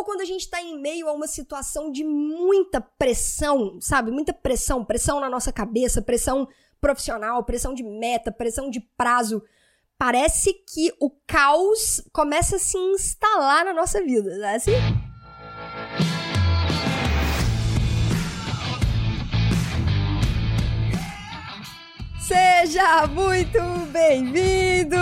ou 0.00 0.04
quando 0.04 0.22
a 0.22 0.24
gente 0.24 0.40
está 0.40 0.60
em 0.62 0.80
meio 0.80 1.08
a 1.08 1.12
uma 1.12 1.26
situação 1.26 1.92
de 1.92 2.02
muita 2.02 2.80
pressão, 2.80 3.78
sabe? 3.80 4.10
Muita 4.10 4.32
pressão, 4.32 4.82
pressão 4.82 5.20
na 5.20 5.28
nossa 5.28 5.52
cabeça, 5.52 6.00
pressão 6.00 6.48
profissional, 6.80 7.44
pressão 7.44 7.74
de 7.74 7.82
meta, 7.82 8.32
pressão 8.32 8.70
de 8.70 8.80
prazo. 8.80 9.42
Parece 9.98 10.54
que 10.54 10.90
o 10.98 11.10
caos 11.26 12.02
começa 12.14 12.56
a 12.56 12.58
se 12.58 12.78
instalar 12.78 13.66
na 13.66 13.74
nossa 13.74 14.02
vida, 14.02 14.38
não 14.38 14.48
é 14.48 14.54
assim? 14.56 14.72
Seja 22.60 23.06
muito 23.06 23.58
bem-vindo, 23.90 24.94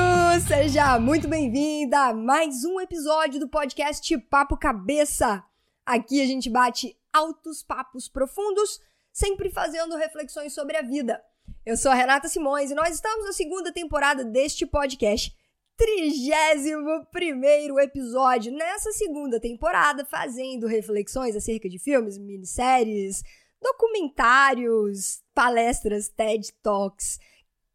seja 0.46 0.96
muito 1.00 1.27
bem-vinda 1.27 1.98
a 1.98 2.14
mais 2.14 2.64
um 2.64 2.80
episódio 2.80 3.41
do 3.41 3.48
podcast 3.48 4.16
Papo 4.30 4.56
Cabeça. 4.56 5.42
Aqui 5.84 6.23
a 6.23 6.24
gente 6.24 6.48
bate 6.48 6.97
altos 7.12 7.64
papos 7.64 8.09
profundos, 8.09 8.80
sempre 9.12 9.50
fazendo 9.50 9.97
reflexões 9.97 10.55
sobre 10.55 10.77
a 10.77 10.83
vida. 10.83 11.20
Eu 11.66 11.77
sou 11.77 11.91
a 11.91 11.97
Renata 11.97 12.28
Simões 12.28 12.70
e 12.70 12.77
nós 12.77 12.95
estamos 12.95 13.27
na 13.27 13.33
segunda 13.33 13.72
temporada 13.72 14.25
deste 14.25 14.64
podcast, 14.64 15.36
31 15.77 17.80
episódio 17.80 18.52
nessa 18.52 18.92
segunda 18.92 19.41
temporada, 19.41 20.05
fazendo 20.05 20.69
reflexões 20.69 21.34
acerca 21.34 21.69
de 21.69 21.80
filmes, 21.80 22.19
minisséries, 22.19 23.25
documentários, 23.61 25.25
palestras, 25.34 26.09
TED 26.09 26.52
Talks. 26.62 27.19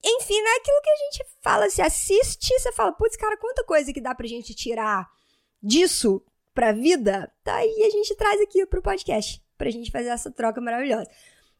Enfim, 0.06 0.38
é 0.38 0.56
aquilo 0.58 0.82
que 0.82 0.90
a 0.90 0.96
gente 0.98 1.26
fala, 1.42 1.70
se 1.70 1.82
assiste, 1.82 2.60
você 2.60 2.72
fala, 2.74 2.92
putz, 2.92 3.16
cara, 3.16 3.38
quanta 3.38 3.64
coisa 3.64 3.94
que 3.94 4.02
dá 4.02 4.14
pra 4.14 4.28
gente 4.28 4.54
tirar 4.54 5.08
disso 5.62 6.22
pra 6.54 6.74
vida, 6.74 7.32
tá 7.44 7.56
aí 7.56 7.84
a 7.84 7.90
gente 7.90 8.14
traz 8.16 8.40
aqui 8.42 8.66
pro 8.66 8.82
podcast, 8.82 9.42
pra 9.58 9.72
gente 9.72 9.92
fazer 9.92 10.10
essa 10.10 10.30
troca 10.30 10.60
maravilhosa. 10.60 11.10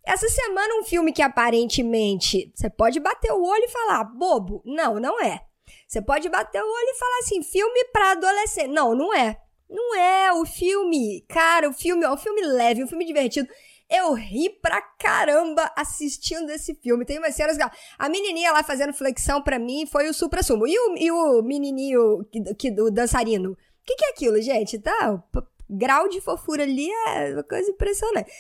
Essa 0.06 0.28
semana, 0.28 0.76
um 0.76 0.84
filme 0.84 1.14
que 1.14 1.22
aparentemente 1.22 2.52
você 2.54 2.70
pode 2.70 3.00
bater 3.00 3.32
o 3.32 3.42
olho 3.42 3.64
e 3.64 3.70
falar, 3.70 4.04
bobo. 4.04 4.62
Não, 4.66 5.00
não 5.00 5.22
é. 5.22 5.46
Você 5.88 6.02
pode 6.02 6.28
bater 6.28 6.62
o 6.62 6.66
olho 6.66 6.90
e 6.90 7.00
falar 7.00 7.20
assim, 7.20 7.42
filme 7.42 7.86
pra 7.86 8.12
adolescente. 8.12 8.68
Não, 8.68 8.94
não 8.94 9.14
é. 9.14 9.40
Não 9.70 9.96
é 9.96 10.34
o 10.34 10.46
filme. 10.46 11.22
Cara, 11.30 11.70
o 11.70 11.74
filme 11.74 12.04
é 12.04 12.12
um 12.12 12.18
filme 12.18 12.42
leve, 12.42 12.84
um 12.84 12.88
filme 12.88 13.06
divertido. 13.06 13.48
Eu 13.96 14.14
ri 14.14 14.50
pra 14.50 14.82
caramba 14.82 15.72
assistindo 15.76 16.50
esse 16.50 16.74
filme. 16.74 17.06
Tem 17.06 17.20
umas 17.20 17.36
cenas. 17.36 17.60
A 18.00 18.10
menininha 18.10 18.52
lá 18.52 18.64
fazendo 18.64 18.92
flexão 18.92 19.40
pra 19.40 19.60
mim 19.60 19.86
foi 19.86 20.10
o 20.10 20.14
supra-sumo. 20.14 20.66
E 20.68 20.76
o, 20.76 20.98
e 20.98 21.12
o 21.12 21.44
menininho, 21.44 22.26
que, 22.32 22.42
que, 22.56 22.82
o 22.82 22.90
dançarino? 22.90 23.52
O 23.52 23.58
que, 23.86 23.96
que 23.96 24.06
é 24.06 24.10
aquilo, 24.10 24.42
gente? 24.42 24.80
Tá? 24.80 25.24
Grau 25.70 26.10
de 26.10 26.20
fofura 26.22 26.64
ali 26.64 26.90
é 26.90 27.34
uma 27.34 27.44
coisa 27.44 27.70
impressionante. 27.70 28.32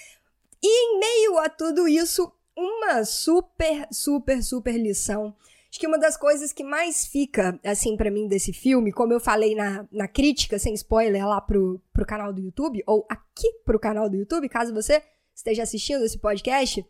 E 0.59 0.67
em 0.67 0.99
meio 0.99 1.37
a 1.37 1.47
tudo 1.49 1.87
isso, 1.87 2.31
uma 2.57 3.05
super, 3.05 3.87
super, 3.91 4.41
super 4.41 4.75
lição. 4.75 5.35
Acho 5.69 5.79
que 5.79 5.87
uma 5.87 5.99
das 5.99 6.17
coisas 6.17 6.51
que 6.51 6.63
mais 6.63 7.05
fica, 7.05 7.59
assim, 7.63 7.95
para 7.95 8.09
mim 8.09 8.27
desse 8.27 8.53
filme, 8.53 8.91
como 8.91 9.13
eu 9.13 9.19
falei 9.19 9.55
na, 9.55 9.87
na 9.91 10.07
crítica, 10.07 10.57
sem 10.57 10.73
spoiler, 10.73 11.27
lá 11.27 11.41
pro, 11.41 11.79
pro 11.91 12.05
canal 12.05 12.31
do 12.31 12.41
YouTube, 12.41 12.83
ou 12.87 13.05
aqui 13.09 13.51
pro 13.65 13.79
canal 13.79 14.09
do 14.09 14.15
YouTube, 14.15 14.49
caso 14.49 14.73
você 14.73 15.01
esteja 15.35 15.63
assistindo 15.63 16.03
esse 16.03 16.17
podcast, 16.17 16.85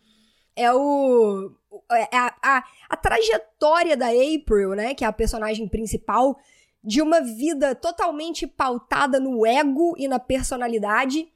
é 0.55 0.71
o. 0.73 1.51
É 1.91 2.15
a, 2.15 2.35
a, 2.41 2.63
a 2.89 2.97
trajetória 2.97 3.97
da 3.97 4.07
April, 4.09 4.75
né? 4.75 4.93
Que 4.93 5.03
é 5.03 5.07
a 5.07 5.13
personagem 5.13 5.67
principal, 5.67 6.37
de 6.83 7.01
uma 7.01 7.21
vida 7.21 7.73
totalmente 7.73 8.45
pautada 8.45 9.19
no 9.19 9.45
ego 9.45 9.95
e 9.97 10.07
na 10.07 10.19
personalidade 10.19 11.27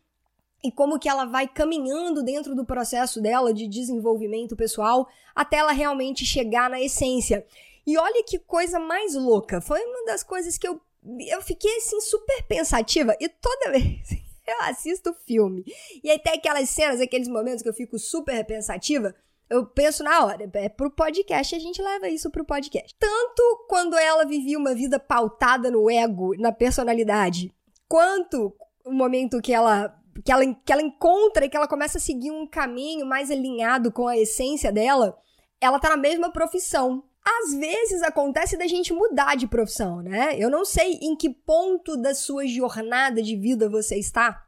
e 0.64 0.72
como 0.72 1.00
que 1.00 1.08
ela 1.08 1.26
vai 1.26 1.48
caminhando 1.48 2.24
dentro 2.24 2.56
do 2.56 2.66
processo 2.66 3.22
dela 3.22 3.54
de 3.54 3.68
desenvolvimento 3.68 4.56
pessoal 4.56 5.08
até 5.36 5.58
ela 5.58 5.72
realmente 5.72 6.26
chegar 6.26 6.70
na 6.70 6.82
essência. 6.82 7.46
E 7.86 7.98
olha 7.98 8.24
que 8.24 8.40
coisa 8.40 8.80
mais 8.80 9.16
louca. 9.16 9.62
Foi 9.62 9.82
uma 9.82 10.06
das 10.06 10.24
coisas 10.24 10.58
que 10.58 10.68
eu 10.68 10.82
eu 11.30 11.42
fiquei 11.42 11.78
assim 11.78 12.02
super 12.02 12.44
pensativa 12.44 13.16
e 13.18 13.30
toda 13.30 13.72
vez 13.80 14.27
eu 14.62 14.62
assisto 14.62 15.12
o 15.12 15.14
filme. 15.14 15.64
E 16.04 16.10
aí 16.10 16.20
tem 16.20 16.34
aquelas 16.34 16.70
cenas, 16.70 17.02
aqueles 17.02 17.28
momentos 17.28 17.62
que 17.62 17.70
eu 17.70 17.74
fico 17.74 18.00
super 18.00 18.46
pensativa. 18.46 19.14
Eu 19.50 19.66
penso 19.66 20.04
na 20.04 20.26
hora, 20.26 20.50
é 20.56 20.70
pro 20.70 20.92
podcast, 20.92 21.56
a 21.56 21.60
gente 21.60 21.82
leva 21.82 22.10
isso 22.10 22.30
pro 22.30 22.44
podcast. 22.44 22.94
Tanto 23.00 23.66
quando 23.70 23.98
ela 23.98 24.26
vivia 24.26 24.58
uma 24.58 24.76
vida 24.76 25.00
pautada 25.00 25.72
no 25.72 25.90
ego, 25.90 26.36
na 26.38 26.52
personalidade, 26.52 27.54
quanto 27.88 28.54
o 28.86 28.92
momento 28.92 29.42
que 29.42 29.54
ela 29.54 29.94
que 30.26 30.32
ela, 30.32 30.44
que 30.66 30.74
ela 30.74 30.82
encontra 30.82 31.46
e 31.46 31.50
que 31.50 31.56
ela 31.56 31.68
começa 31.68 32.00
a 32.00 32.02
seguir 32.02 32.32
um 32.32 32.48
caminho 32.48 33.06
mais 33.06 33.30
alinhado 33.30 33.92
com 33.92 34.08
a 34.08 34.18
essência 34.18 34.72
dela, 34.72 35.16
ela 35.62 35.80
tá 35.80 35.90
na 35.90 35.98
mesma 35.98 36.32
profissão. 36.32 37.04
Às 37.28 37.54
vezes 37.54 38.02
acontece 38.04 38.56
da 38.56 38.68
gente 38.68 38.94
mudar 38.94 39.36
de 39.36 39.48
profissão, 39.48 40.02
né? 40.02 40.38
Eu 40.40 40.50
não 40.50 40.64
sei 40.64 40.94
em 41.02 41.14
que 41.14 41.30
ponto 41.30 41.98
da 41.98 42.16
sua 42.16 42.48
jornada 42.48 43.22
de 43.22 43.36
vida 43.36 43.70
você 43.70 43.98
está, 43.98 44.46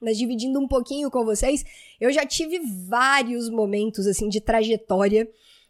mas 0.00 0.16
dividindo 0.16 0.58
um 0.58 0.66
pouquinho 0.66 1.10
com 1.10 1.22
vocês, 1.22 1.62
eu 2.00 2.10
já 2.10 2.24
tive 2.24 2.60
vários 2.88 3.50
momentos 3.50 4.06
assim 4.06 4.30
de 4.30 4.40
trajetória 4.40 5.28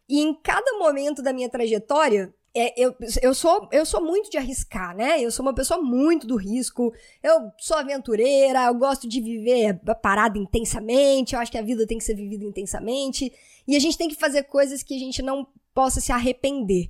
e 0.09 0.21
em 0.21 0.33
cada 0.33 0.79
momento 0.79 1.23
da 1.23 1.33
minha 1.33 1.49
trajetória 1.49 2.33
é, 2.57 2.73
eu, 2.81 2.95
eu, 3.21 3.35
sou, 3.35 3.69
eu 3.73 3.85
sou 3.85 4.01
muito 4.01 4.31
de 4.31 4.39
arriscar, 4.39 4.97
né? 4.97 5.21
Eu 5.21 5.33
sou 5.33 5.45
uma 5.45 5.55
pessoa 5.55 5.83
muito 5.83 6.25
do 6.25 6.37
risco. 6.37 6.95
Eu 7.21 7.51
sou 7.59 7.77
aventureira, 7.77 8.67
eu 8.67 8.75
gosto 8.75 9.09
de 9.09 9.21
viver 9.21 9.81
parada 10.01 10.39
intensamente. 10.39 11.35
Eu 11.35 11.41
acho 11.41 11.51
que 11.51 11.59
a 11.59 11.63
vida 11.63 11.85
tem 11.85 11.99
que 11.99 12.05
ser 12.05 12.15
vivida 12.15 12.45
intensamente. 12.45 13.33
E 13.67 13.75
a 13.75 13.81
gente 13.81 13.99
tem 13.99 14.09
que 14.09 14.15
fazer 14.15 14.45
coisas 14.45 14.85
que 14.85 14.95
a 14.95 14.99
gente 15.01 15.21
não 15.21 15.49
possa 15.75 16.01
se 16.01 16.13
arrepender. 16.13 16.89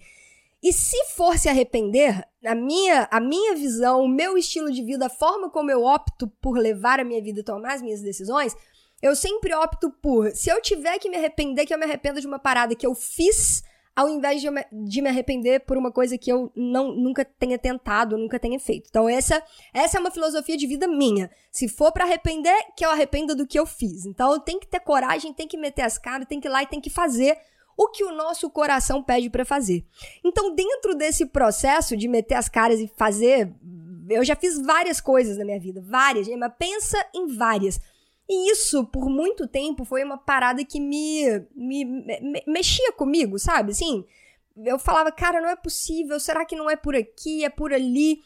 E 0.62 0.72
se 0.72 0.97
for 1.15 1.39
se 1.39 1.49
arrepender, 1.49 2.27
a 2.45 2.55
minha, 2.55 3.09
a 3.11 3.21
minha 3.21 3.55
visão, 3.55 4.03
o 4.03 4.09
meu 4.09 4.39
estilo 4.39 4.72
de 4.72 4.83
vida, 4.83 5.06
a 5.06 5.11
forma 5.11 5.50
como 5.50 5.71
eu 5.71 5.84
opto 5.84 6.27
por 6.41 6.56
levar 6.56 7.00
a 7.00 7.05
minha 7.05 7.23
vida 7.23 7.41
e 7.41 7.44
tomar 7.44 7.75
as 7.75 7.83
minhas 7.83 8.00
decisões, 8.00 8.56
eu 9.03 9.15
sempre 9.15 9.55
opto 9.55 9.91
por, 9.91 10.31
se 10.31 10.50
eu 10.50 10.62
tiver 10.62 10.99
que 10.99 11.11
me 11.11 11.17
arrepender, 11.17 11.67
que 11.67 11.75
eu 11.75 11.78
me 11.78 11.84
arrependa 11.84 12.21
de 12.21 12.27
uma 12.27 12.39
parada 12.39 12.75
que 12.75 12.87
eu 12.87 12.94
fiz 12.94 13.62
ao 13.97 14.09
invés 14.09 14.41
de, 14.41 14.50
me, 14.50 14.65
de 14.73 15.00
me 15.00 15.09
arrepender 15.09 15.61
por 15.61 15.77
uma 15.77 15.93
coisa 15.93 16.19
que 16.19 16.31
eu 16.31 16.50
não, 16.56 16.93
nunca 16.93 17.25
tenha 17.25 17.59
tentado, 17.59 18.19
nunca 18.19 18.41
tenha 18.41 18.59
feito. 18.59 18.89
Então, 18.89 19.09
essa, 19.09 19.43
essa 19.73 19.99
é 19.99 20.00
uma 20.00 20.11
filosofia 20.11 20.56
de 20.56 20.67
vida 20.67 20.89
minha. 20.89 21.31
Se 21.50 21.69
for 21.69 21.93
para 21.93 22.05
arrepender, 22.05 22.56
que 22.77 22.84
eu 22.84 22.91
arrependa 22.91 23.34
do 23.34 23.47
que 23.47 23.59
eu 23.59 23.65
fiz. 23.65 24.05
Então, 24.05 24.41
tem 24.41 24.59
que 24.59 24.67
ter 24.67 24.81
coragem, 24.81 25.33
tem 25.33 25.47
que 25.47 25.56
meter 25.56 25.83
as 25.83 25.97
caras, 25.97 26.27
tem 26.27 26.41
que 26.41 26.49
ir 26.49 26.50
lá 26.50 26.62
e 26.62 26.67
tem 26.67 26.81
que 26.81 26.91
fazer 26.91 27.39
o 27.77 27.89
que 27.89 28.05
o 28.05 28.15
nosso 28.15 28.49
coração 28.51 29.03
pede 29.03 29.29
para 29.29 29.45
fazer. 29.45 29.85
Então, 30.25 30.55
dentro 30.55 30.95
desse 30.95 31.27
processo 31.27 31.97
de 31.97 32.09
meter 32.09 32.35
as 32.35 32.49
caras 32.49 32.81
e 32.81 32.91
fazer, 32.97 33.53
eu 34.09 34.25
já 34.25 34.37
fiz 34.37 34.61
várias 34.61 35.01
coisas 35.01 35.37
na 35.37 35.45
minha 35.45 35.61
vida, 35.61 35.81
várias, 35.81 36.29
mas 36.29 36.53
pensa 36.59 36.99
em 37.15 37.27
várias. 37.37 37.81
E 38.29 38.51
isso, 38.51 38.85
por 38.87 39.09
muito 39.09 39.47
tempo, 39.47 39.85
foi 39.85 40.03
uma 40.03 40.17
parada 40.17 40.65
que 40.65 40.81
me, 40.81 41.25
me, 41.55 41.85
me, 41.85 42.43
mexia 42.47 42.93
comigo, 42.93 43.39
sabe? 43.39 43.73
Assim, 43.73 44.05
eu 44.56 44.79
falava, 44.79 45.12
cara, 45.12 45.41
não 45.41 45.49
é 45.49 45.56
possível, 45.56 46.19
será 46.19 46.45
que 46.45 46.56
não 46.56 46.71
é 46.71 46.77
por 46.77 46.97
aqui, 46.97 47.45
é 47.45 47.51
por 47.51 47.73
ali? 47.73 48.21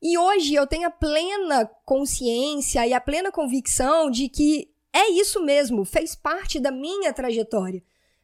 E 0.00 0.16
hoje 0.16 0.54
eu 0.54 0.66
tenho 0.66 0.88
a 0.88 0.90
plena 0.90 1.66
consciência 1.84 2.86
e 2.86 2.94
a 2.94 3.00
plena 3.00 3.30
convicção 3.30 4.10
de 4.10 4.28
que 4.28 4.72
é 4.92 5.10
isso 5.10 5.42
mesmo, 5.42 5.84
fez 5.84 6.14
parte 6.14 6.58
da 6.58 6.70
minha 6.70 7.12
trajetória. 7.12 7.82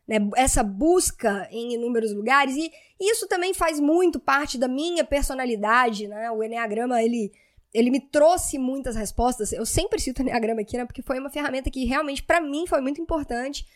Né? 0.08 0.16
Essa 0.36 0.62
busca 0.62 1.46
em 1.50 1.74
inúmeros 1.74 2.14
lugares, 2.14 2.56
e 2.56 2.72
isso 2.98 3.28
também 3.28 3.52
faz 3.52 3.78
muito 3.78 4.18
parte 4.18 4.56
da 4.56 4.66
minha 4.66 5.04
personalidade, 5.04 6.08
né? 6.08 6.30
O 6.30 6.42
Enneagrama, 6.42 7.02
ele 7.02 7.30
ele 7.72 7.90
me 7.90 8.00
trouxe 8.00 8.58
muitas 8.58 8.96
respostas. 8.96 9.52
Eu 9.52 9.66
sempre 9.66 10.00
cito 10.00 10.22
o 10.22 10.24
Enneagrama 10.24 10.62
aqui, 10.62 10.76
né? 10.78 10.86
Porque 10.86 11.02
foi 11.02 11.18
uma 11.18 11.28
ferramenta 11.28 11.70
que 11.70 11.84
realmente, 11.84 12.22
para 12.22 12.40
mim, 12.40 12.66
foi 12.66 12.80
muito 12.80 13.00
importante. 13.00 13.66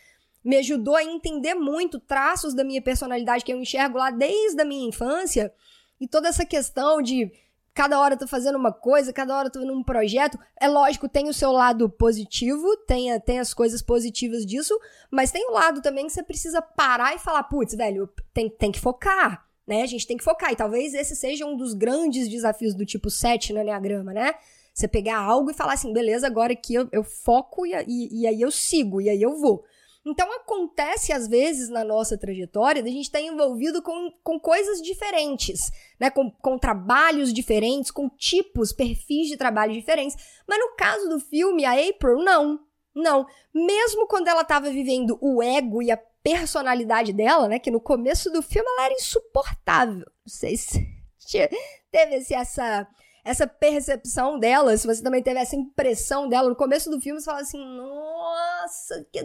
Me 0.43 0.57
ajudou 0.57 0.95
a 0.95 1.03
entender 1.03 1.53
muito 1.53 1.99
traços 1.99 2.55
da 2.55 2.63
minha 2.63 2.81
personalidade 2.81 3.45
que 3.45 3.53
eu 3.53 3.61
enxergo 3.61 3.99
lá 3.99 4.09
desde 4.09 4.59
a 4.59 4.65
minha 4.65 4.89
infância. 4.89 5.53
E 6.01 6.07
toda 6.07 6.27
essa 6.27 6.43
questão 6.43 7.01
de 7.01 7.31
cada 7.73 7.99
hora 7.99 8.17
tô 8.17 8.27
fazendo 8.27 8.57
uma 8.57 8.71
coisa, 8.71 9.11
cada 9.11 9.37
hora 9.37 9.49
tô 9.49 9.59
num 9.59 9.83
projeto. 9.83 10.37
É 10.59 10.67
lógico, 10.67 11.09
tem 11.09 11.29
o 11.29 11.33
seu 11.33 11.51
lado 11.51 11.89
positivo, 11.89 12.77
tem, 12.87 13.19
tem 13.21 13.39
as 13.39 13.53
coisas 13.53 13.81
positivas 13.81 14.45
disso, 14.45 14.77
mas 15.11 15.31
tem 15.31 15.49
o 15.49 15.53
lado 15.53 15.81
também 15.81 16.07
que 16.07 16.13
você 16.13 16.23
precisa 16.23 16.61
parar 16.61 17.15
e 17.15 17.19
falar, 17.19 17.43
putz, 17.43 17.75
velho, 17.75 18.09
tem, 18.33 18.49
tem 18.49 18.71
que 18.71 18.79
focar 18.79 19.43
né? 19.67 19.81
A 19.81 19.85
gente 19.85 20.05
tem 20.05 20.17
que 20.17 20.23
focar. 20.23 20.51
E 20.51 20.55
talvez 20.55 20.93
esse 20.93 21.15
seja 21.15 21.45
um 21.45 21.55
dos 21.55 21.73
grandes 21.73 22.27
desafios 22.27 22.73
do 22.73 22.85
tipo 22.85 23.09
7 23.09 23.53
no 23.53 23.61
Enneagrama, 23.61 24.13
né? 24.13 24.35
Você 24.73 24.87
pegar 24.87 25.17
algo 25.17 25.51
e 25.51 25.53
falar 25.53 25.73
assim, 25.73 25.93
beleza, 25.93 26.25
agora 26.25 26.53
aqui 26.53 26.73
eu, 26.73 26.87
eu 26.91 27.03
foco 27.03 27.65
e, 27.65 27.73
e, 27.87 28.21
e, 28.21 28.27
aí 28.27 28.41
eu 28.41 28.51
sigo, 28.51 28.99
e 28.99 29.09
aí 29.09 29.21
eu 29.21 29.39
vou. 29.39 29.63
Então 30.05 30.29
acontece 30.33 31.13
às 31.13 31.27
vezes 31.27 31.69
na 31.69 31.83
nossa 31.83 32.17
trajetória 32.17 32.83
da 32.83 32.89
gente 32.89 33.05
estar 33.05 33.19
tá 33.19 33.25
envolvido 33.25 33.81
com, 33.81 34.11
com 34.21 34.37
coisas 34.37 34.81
diferentes, 34.81 35.71
né? 35.97 36.09
Com, 36.09 36.29
com 36.29 36.57
trabalhos 36.57 37.33
diferentes, 37.33 37.89
com 37.89 38.09
tipos, 38.09 38.73
perfis 38.73 39.27
de 39.27 39.37
trabalho 39.37 39.73
diferentes. 39.73 40.17
Mas 40.47 40.59
no 40.59 40.75
caso 40.75 41.07
do 41.07 41.19
filme, 41.19 41.63
a 41.63 41.71
April, 41.71 42.17
não. 42.17 42.59
Não. 42.93 43.25
Mesmo 43.53 44.05
quando 44.05 44.27
ela 44.27 44.41
estava 44.41 44.69
vivendo 44.69 45.17
o 45.21 45.41
ego 45.41 45.81
e 45.81 45.89
a 45.89 45.97
personalidade 46.21 47.13
dela, 47.13 47.47
né? 47.47 47.57
Que 47.57 47.71
no 47.71 47.79
começo 47.79 48.29
do 48.29 48.41
filme 48.41 48.67
ela 48.67 48.85
era 48.85 48.93
insuportável. 48.93 50.05
Não 50.05 50.27
sei 50.27 50.57
se 50.57 50.85
teve 51.89 52.15
esse, 52.15 52.33
essa, 52.33 52.85
essa 53.23 53.47
percepção 53.47 54.37
dela, 54.37 54.75
se 54.75 54.85
você 54.85 55.01
também 55.01 55.23
teve 55.23 55.39
essa 55.39 55.55
impressão 55.55 56.27
dela. 56.27 56.49
No 56.49 56.55
começo 56.57 56.89
do 56.89 56.99
filme 56.99 57.21
você 57.21 57.25
fala 57.25 57.39
assim, 57.39 57.57
nossa, 57.57 59.07
que 59.11 59.19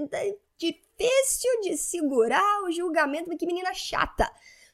difícil 0.59 1.61
de 1.63 1.77
segurar 1.77 2.65
o 2.65 2.73
julgamento, 2.73 3.35
que 3.37 3.47
menina 3.47 3.73
chata, 3.73 4.31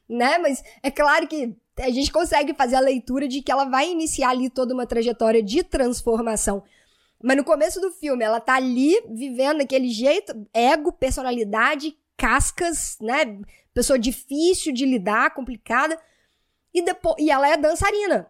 né? 0.08 0.38
Mas 0.38 0.62
é 0.82 0.90
claro 0.90 1.28
que 1.28 1.54
a 1.78 1.90
gente 1.90 2.10
consegue 2.12 2.54
fazer 2.54 2.76
a 2.76 2.80
leitura 2.80 3.28
de 3.28 3.42
que 3.42 3.52
ela 3.52 3.64
vai 3.64 3.90
iniciar 3.90 4.30
ali 4.30 4.48
toda 4.48 4.72
uma 4.72 4.86
trajetória 4.86 5.42
de 5.42 5.62
transformação. 5.62 6.62
Mas 7.22 7.36
no 7.36 7.44
começo 7.44 7.80
do 7.80 7.90
filme, 7.90 8.24
ela 8.24 8.40
tá 8.40 8.54
ali 8.54 8.94
vivendo 9.10 9.58
daquele 9.58 9.88
jeito, 9.88 10.46
ego, 10.52 10.92
personalidade, 10.92 11.96
cascas, 12.16 12.98
né? 13.00 13.40
Pessoa 13.72 13.98
difícil 13.98 14.72
de 14.72 14.84
lidar, 14.84 15.34
complicada. 15.34 15.98
E, 16.72 16.82
depois, 16.82 17.16
e 17.18 17.30
ela 17.30 17.48
é 17.48 17.56
dançarina. 17.56 18.28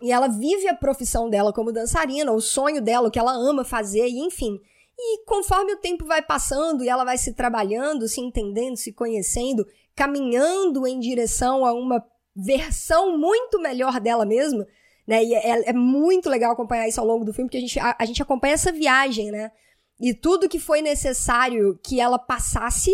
E 0.00 0.12
ela 0.12 0.28
vive 0.28 0.68
a 0.68 0.74
profissão 0.74 1.28
dela 1.28 1.52
como 1.52 1.72
dançarina, 1.72 2.32
o 2.32 2.40
sonho 2.40 2.80
dela, 2.80 3.08
o 3.08 3.10
que 3.10 3.18
ela 3.18 3.32
ama 3.32 3.64
fazer, 3.64 4.06
e 4.06 4.20
enfim. 4.20 4.60
E 4.98 5.24
conforme 5.24 5.74
o 5.74 5.78
tempo 5.78 6.04
vai 6.04 6.20
passando 6.20 6.82
e 6.82 6.88
ela 6.88 7.04
vai 7.04 7.16
se 7.16 7.32
trabalhando, 7.32 8.08
se 8.08 8.20
entendendo, 8.20 8.76
se 8.76 8.92
conhecendo, 8.92 9.64
caminhando 9.94 10.86
em 10.86 10.98
direção 10.98 11.64
a 11.64 11.72
uma 11.72 12.04
versão 12.34 13.16
muito 13.16 13.60
melhor 13.60 14.00
dela 14.00 14.26
mesma, 14.26 14.66
né? 15.06 15.24
E 15.24 15.34
é, 15.34 15.70
é 15.70 15.72
muito 15.72 16.28
legal 16.28 16.52
acompanhar 16.52 16.88
isso 16.88 17.00
ao 17.00 17.06
longo 17.06 17.24
do 17.24 17.32
filme, 17.32 17.48
porque 17.48 17.58
a 17.58 17.60
gente, 17.60 17.78
a, 17.78 17.96
a 17.98 18.04
gente 18.04 18.20
acompanha 18.20 18.54
essa 18.54 18.72
viagem, 18.72 19.30
né? 19.30 19.52
E 20.00 20.12
tudo 20.14 20.48
que 20.48 20.58
foi 20.58 20.82
necessário 20.82 21.78
que 21.82 22.00
ela 22.00 22.18
passasse 22.18 22.92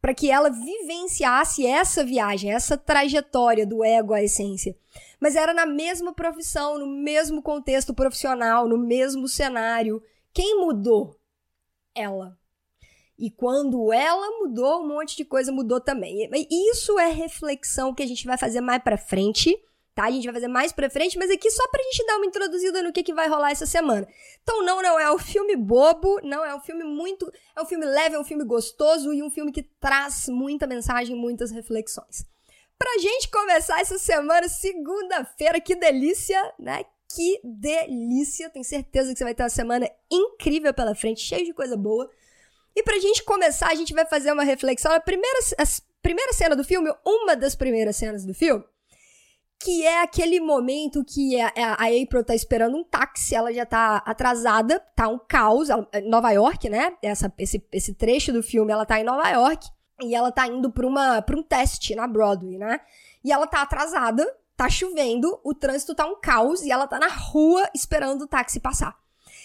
para 0.00 0.14
que 0.14 0.30
ela 0.30 0.50
vivenciasse 0.50 1.66
essa 1.66 2.04
viagem, 2.04 2.52
essa 2.52 2.76
trajetória 2.76 3.66
do 3.66 3.82
ego 3.82 4.14
à 4.14 4.22
essência. 4.22 4.76
Mas 5.18 5.34
era 5.34 5.52
na 5.52 5.66
mesma 5.66 6.12
profissão, 6.12 6.78
no 6.78 6.86
mesmo 6.86 7.42
contexto 7.42 7.92
profissional, 7.92 8.68
no 8.68 8.78
mesmo 8.78 9.26
cenário. 9.26 10.02
Quem 10.32 10.60
mudou? 10.60 11.16
Ela. 11.96 12.38
E 13.18 13.30
quando 13.30 13.92
ela 13.92 14.38
mudou, 14.38 14.82
um 14.82 14.88
monte 14.88 15.16
de 15.16 15.24
coisa 15.24 15.50
mudou 15.50 15.80
também. 15.80 16.28
E 16.32 16.70
isso 16.70 16.98
é 16.98 17.08
reflexão 17.08 17.94
que 17.94 18.02
a 18.02 18.06
gente 18.06 18.26
vai 18.26 18.36
fazer 18.36 18.60
mais 18.60 18.82
pra 18.82 18.98
frente, 18.98 19.56
tá? 19.94 20.04
A 20.04 20.10
gente 20.10 20.26
vai 20.26 20.34
fazer 20.34 20.48
mais 20.48 20.70
pra 20.70 20.90
frente, 20.90 21.16
mas 21.16 21.30
aqui 21.30 21.50
só 21.50 21.66
pra 21.68 21.82
gente 21.82 22.06
dar 22.06 22.16
uma 22.16 22.26
introduzida 22.26 22.82
no 22.82 22.92
que, 22.92 23.02
que 23.02 23.14
vai 23.14 23.26
rolar 23.26 23.52
essa 23.52 23.64
semana. 23.64 24.06
Então, 24.42 24.62
não, 24.62 24.82
não 24.82 25.00
é 25.00 25.10
um 25.10 25.18
filme 25.18 25.56
bobo, 25.56 26.20
não, 26.22 26.44
é 26.44 26.54
um 26.54 26.60
filme 26.60 26.84
muito. 26.84 27.32
É 27.56 27.62
um 27.62 27.66
filme 27.66 27.86
leve, 27.86 28.16
é 28.16 28.20
um 28.20 28.24
filme 28.24 28.44
gostoso 28.44 29.12
e 29.14 29.22
um 29.22 29.30
filme 29.30 29.50
que 29.50 29.62
traz 29.62 30.28
muita 30.28 30.66
mensagem, 30.66 31.16
muitas 31.16 31.50
reflexões. 31.50 32.26
Pra 32.78 32.98
gente 32.98 33.30
começar 33.30 33.80
essa 33.80 33.98
semana, 33.98 34.46
segunda-feira, 34.50 35.58
que 35.58 35.74
delícia, 35.74 36.52
né? 36.58 36.84
Que 37.14 37.40
delícia! 37.44 38.50
Tenho 38.50 38.64
certeza 38.64 39.12
que 39.12 39.18
você 39.18 39.24
vai 39.24 39.34
ter 39.34 39.42
uma 39.42 39.48
semana 39.48 39.90
incrível 40.10 40.72
pela 40.74 40.94
frente, 40.94 41.20
cheia 41.20 41.44
de 41.44 41.52
coisa 41.52 41.76
boa. 41.76 42.10
E 42.74 42.82
pra 42.82 42.98
gente 42.98 43.24
começar, 43.24 43.68
a 43.68 43.74
gente 43.74 43.94
vai 43.94 44.04
fazer 44.04 44.32
uma 44.32 44.44
reflexão. 44.44 44.92
A 44.92 45.00
primeira, 45.00 45.38
primeira 46.02 46.32
cena 46.32 46.54
do 46.54 46.62
filme, 46.64 46.92
uma 47.04 47.34
das 47.34 47.54
primeiras 47.54 47.96
cenas 47.96 48.24
do 48.24 48.34
filme, 48.34 48.64
que 49.58 49.84
é 49.84 50.02
aquele 50.02 50.40
momento 50.40 51.04
que 51.04 51.40
a, 51.40 51.52
a 51.78 51.86
April 51.86 52.22
tá 52.22 52.34
esperando 52.34 52.76
um 52.76 52.84
táxi, 52.84 53.34
ela 53.34 53.52
já 53.52 53.64
tá 53.64 53.96
atrasada, 54.04 54.80
tá 54.94 55.08
um 55.08 55.18
caos, 55.18 55.70
ela, 55.70 55.88
é 55.92 56.00
Nova 56.02 56.30
York, 56.30 56.68
né? 56.68 56.96
Essa, 57.02 57.32
esse, 57.38 57.66
esse 57.72 57.94
trecho 57.94 58.32
do 58.32 58.42
filme, 58.42 58.72
ela 58.72 58.84
tá 58.84 59.00
em 59.00 59.04
Nova 59.04 59.28
York, 59.30 59.66
e 60.02 60.14
ela 60.14 60.30
tá 60.30 60.46
indo 60.46 60.70
pra, 60.70 60.86
uma, 60.86 61.22
pra 61.22 61.38
um 61.38 61.42
teste 61.42 61.94
na 61.94 62.06
Broadway, 62.06 62.58
né? 62.58 62.80
E 63.24 63.32
ela 63.32 63.46
tá 63.46 63.62
atrasada, 63.62 64.26
tá 64.56 64.68
chovendo, 64.68 65.38
o 65.44 65.54
trânsito 65.54 65.94
tá 65.94 66.06
um 66.06 66.18
caos 66.20 66.62
e 66.62 66.70
ela 66.70 66.86
tá 66.86 66.98
na 66.98 67.08
rua 67.08 67.68
esperando 67.74 68.22
o 68.22 68.26
táxi 68.26 68.58
passar. 68.58 68.98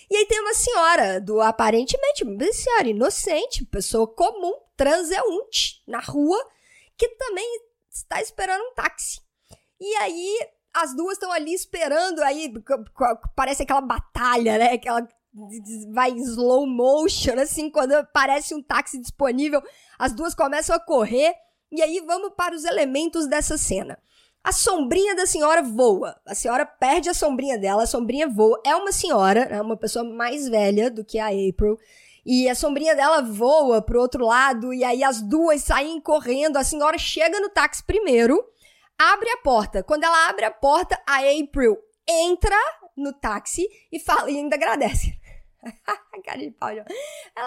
E 0.10 0.16
aí 0.16 0.26
tem 0.26 0.42
uma 0.42 0.54
senhora, 0.54 1.22
do 1.22 1.42
aparentemente, 1.42 2.24
uma 2.24 2.52
senhora 2.52 2.88
inocente, 2.88 3.66
pessoa 3.66 4.08
comum, 4.08 4.54
transeunte, 4.76 5.82
na 5.88 6.00
rua, 6.00 6.38
que 6.98 7.08
também 7.10 7.62
está 7.90 8.22
esperando 8.22 8.62
um 8.62 8.74
táxi. 8.74 9.22
E 9.80 9.96
aí 9.96 10.50
as 10.74 10.96
duas 10.96 11.14
estão 11.14 11.32
ali 11.32 11.54
esperando, 11.54 12.22
aí 12.22 12.54
parece 13.36 13.64
aquela 13.64 13.82
batalha, 13.82 14.58
né? 14.58 14.74
Aquela 14.74 15.08
vai 15.94 16.12
em 16.12 16.22
slow 16.24 16.68
motion, 16.68 17.40
assim, 17.40 17.70
quando 17.70 17.94
aparece 17.94 18.54
um 18.54 18.62
táxi 18.62 19.00
disponível, 19.00 19.62
as 19.98 20.12
duas 20.14 20.36
começam 20.36 20.76
a 20.76 20.80
correr. 20.80 21.34
E 21.72 21.82
aí 21.82 22.02
vamos 22.02 22.34
para 22.36 22.54
os 22.54 22.66
elementos 22.66 23.28
dessa 23.28 23.58
cena. 23.58 23.98
A 24.44 24.52
sombrinha 24.52 25.16
da 25.16 25.26
senhora 25.26 25.62
voa. 25.62 26.20
A 26.26 26.34
senhora 26.34 26.66
perde 26.66 27.10
a 27.10 27.14
sombrinha 27.14 27.58
dela, 27.58 27.84
a 27.84 27.88
sombrinha 27.88 28.28
voa. 28.28 28.60
É 28.66 28.76
uma 28.76 28.92
senhora, 28.92 29.42
é 29.42 29.62
uma 29.62 29.78
pessoa 29.78 30.04
mais 30.04 30.48
velha 30.50 30.90
do 30.90 31.06
que 31.06 31.20
a 31.20 31.28
April. 31.28 31.78
E 32.26 32.50
a 32.50 32.56
sombrinha 32.56 32.96
dela 32.96 33.22
voa 33.22 33.82
pro 33.82 34.00
outro 34.00 34.26
lado, 34.26 34.74
e 34.74 34.84
aí 34.84 35.04
as 35.04 35.22
duas 35.22 35.64
saem 35.64 36.00
correndo. 36.00 36.58
A 36.58 36.64
senhora 36.64 36.98
chega 36.98 37.40
no 37.40 37.50
táxi 37.50 37.84
primeiro, 37.84 38.44
abre 38.98 39.30
a 39.30 39.38
porta. 39.38 39.84
Quando 39.84 40.04
ela 40.04 40.30
abre 40.30 40.46
a 40.46 40.52
porta, 40.52 41.00
a 41.08 41.18
April 41.18 41.78
entra 42.08 42.56
no 42.96 43.14
táxi 43.14 43.68
e 43.92 44.00
fala 44.00 44.30
e 44.30 44.38
ainda 44.38 44.56
agradece. 44.56 45.20
Cara 46.26 46.40
de 46.40 46.52
pau, 46.52 46.70
Ela 46.70 46.86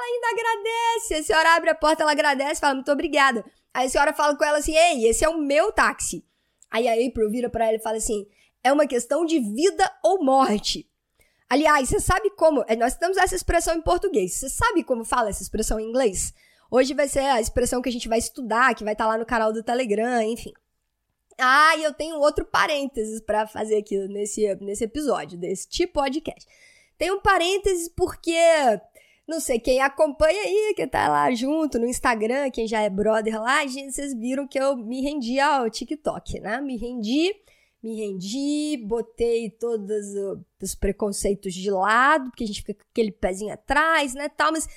ainda 0.03 0.29
agradece. 0.29 1.15
A 1.15 1.23
senhora 1.23 1.55
abre 1.57 1.71
a 1.71 1.75
porta, 1.75 2.03
ela 2.03 2.13
agradece, 2.13 2.61
fala 2.61 2.75
muito 2.75 2.91
obrigada. 2.91 3.45
Aí 3.73 3.87
a 3.87 3.91
senhora 3.91 4.13
fala 4.13 4.37
com 4.37 4.45
ela 4.45 4.59
assim: 4.59 4.77
Ei, 4.77 5.07
esse 5.07 5.25
é 5.25 5.29
o 5.29 5.39
meu 5.39 5.73
táxi. 5.73 6.25
Aí 6.75 6.89
a 6.89 7.07
April 7.07 7.31
vira 7.31 7.49
para 7.49 7.67
ela 7.67 7.77
e 7.77 7.81
fala 7.81 7.99
assim: 7.99 8.27
é 8.61 8.73
uma 8.73 8.85
questão 8.85 9.25
de 9.25 9.39
vida 9.39 9.89
ou 10.03 10.25
morte. 10.25 10.91
Aliás, 11.49 11.89
você 11.89 12.01
sabe 12.01 12.31
como. 12.31 12.65
É, 12.67 12.75
nós 12.75 12.97
temos 12.97 13.17
essa 13.17 13.37
expressão 13.37 13.77
em 13.77 13.81
português. 13.81 14.35
Você 14.35 14.49
sabe 14.49 14.83
como 14.83 15.05
fala 15.05 15.29
essa 15.29 15.41
expressão 15.41 15.79
em 15.79 15.89
inglês? 15.89 16.35
Hoje 16.69 16.93
vai 16.93 17.07
ser 17.07 17.21
a 17.21 17.41
expressão 17.41 17.81
que 17.81 17.89
a 17.89 17.93
gente 17.93 18.09
vai 18.09 18.19
estudar, 18.19 18.75
que 18.75 18.83
vai 18.83 18.95
estar 18.95 19.05
tá 19.05 19.11
lá 19.11 19.17
no 19.17 19.25
canal 19.25 19.53
do 19.53 19.63
Telegram, 19.63 20.21
enfim. 20.23 20.53
Ah, 21.39 21.77
e 21.77 21.85
eu 21.85 21.95
tenho 21.95 22.17
outro 22.19 22.45
parênteses 22.45 23.21
para 23.21 23.47
fazer 23.47 23.77
aqui 23.77 23.97
nesse, 24.09 24.53
nesse 24.57 24.83
episódio, 24.83 25.39
desse 25.39 25.87
podcast. 25.87 26.45
Tem 26.99 27.13
um 27.13 27.21
parênteses 27.21 27.89
porque 27.89 28.37
não 29.27 29.41
sei, 29.41 29.59
quem 29.59 29.81
acompanha 29.81 30.43
aí, 30.43 30.75
que 30.77 30.87
tá 30.87 31.09
lá 31.09 31.33
junto 31.33 31.79
no 31.79 31.87
Instagram, 31.87 32.51
quem 32.51 32.67
já 32.67 32.83
é 32.83 32.91
brother 32.91 33.41
lá, 33.41 33.67
gente, 33.67 33.93
vocês 33.93 34.15
viram 34.15 34.47
que 34.47 34.59
eu 34.59 34.77
me 34.77 35.01
rendi 35.01 35.41
ao 35.41 35.71
TikTok, 35.71 36.41
né? 36.41 36.61
Me 36.61 36.77
rendi, 36.77 37.35
me 37.83 37.97
rendi, 37.97 38.77
botei 38.85 39.51
todos 39.51 40.07
os 40.63 40.75
preconceitos 40.75 41.55
de 41.55 41.71
lado, 41.71 42.31
porque 42.31 42.45
a 42.45 42.47
gente 42.47 42.63
fica 42.63 42.85
com 42.85 42.91
aquele 42.91 43.13
pezinho 43.13 43.53
atrás, 43.53 44.15
né, 44.15 44.29
tal, 44.29 44.53
mas 44.53 44.69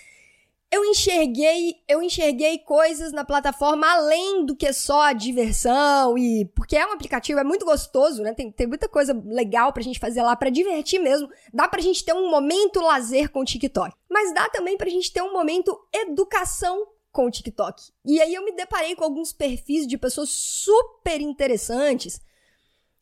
eu 0.69 0.83
enxerguei, 0.83 1.75
eu 1.87 2.01
enxerguei 2.01 2.57
coisas 2.59 3.13
na 3.13 3.23
plataforma 3.23 3.89
além 3.89 4.45
do 4.45 4.55
que 4.55 4.71
só 4.73 5.03
a 5.03 5.13
diversão 5.13 6.17
e 6.17 6.45
porque 6.53 6.75
é 6.75 6.85
um 6.85 6.91
aplicativo, 6.91 7.39
é 7.39 7.43
muito 7.43 7.65
gostoso, 7.65 8.21
né? 8.21 8.33
Tem, 8.33 8.51
tem 8.51 8.67
muita 8.67 8.89
coisa 8.89 9.13
legal 9.25 9.71
pra 9.71 9.81
gente 9.81 9.99
fazer 9.99 10.21
lá 10.21 10.35
para 10.35 10.49
divertir 10.49 10.99
mesmo. 10.99 11.29
Dá 11.53 11.69
pra 11.69 11.81
gente 11.81 12.03
ter 12.03 12.13
um 12.13 12.29
momento 12.29 12.81
lazer 12.81 13.29
com 13.29 13.39
o 13.39 13.45
TikTok, 13.45 13.95
mas 14.17 14.33
dá 14.33 14.49
também 14.49 14.75
pra 14.75 14.89
gente 14.89 15.13
ter 15.13 15.21
um 15.21 15.31
momento 15.31 15.79
educação 15.93 16.87
com 17.11 17.27
o 17.27 17.31
TikTok. 17.31 17.91
E 18.03 18.19
aí 18.19 18.33
eu 18.33 18.43
me 18.43 18.51
deparei 18.51 18.95
com 18.95 19.03
alguns 19.03 19.31
perfis 19.31 19.85
de 19.85 19.95
pessoas 19.95 20.31
super 20.31 21.21
interessantes. 21.21 22.19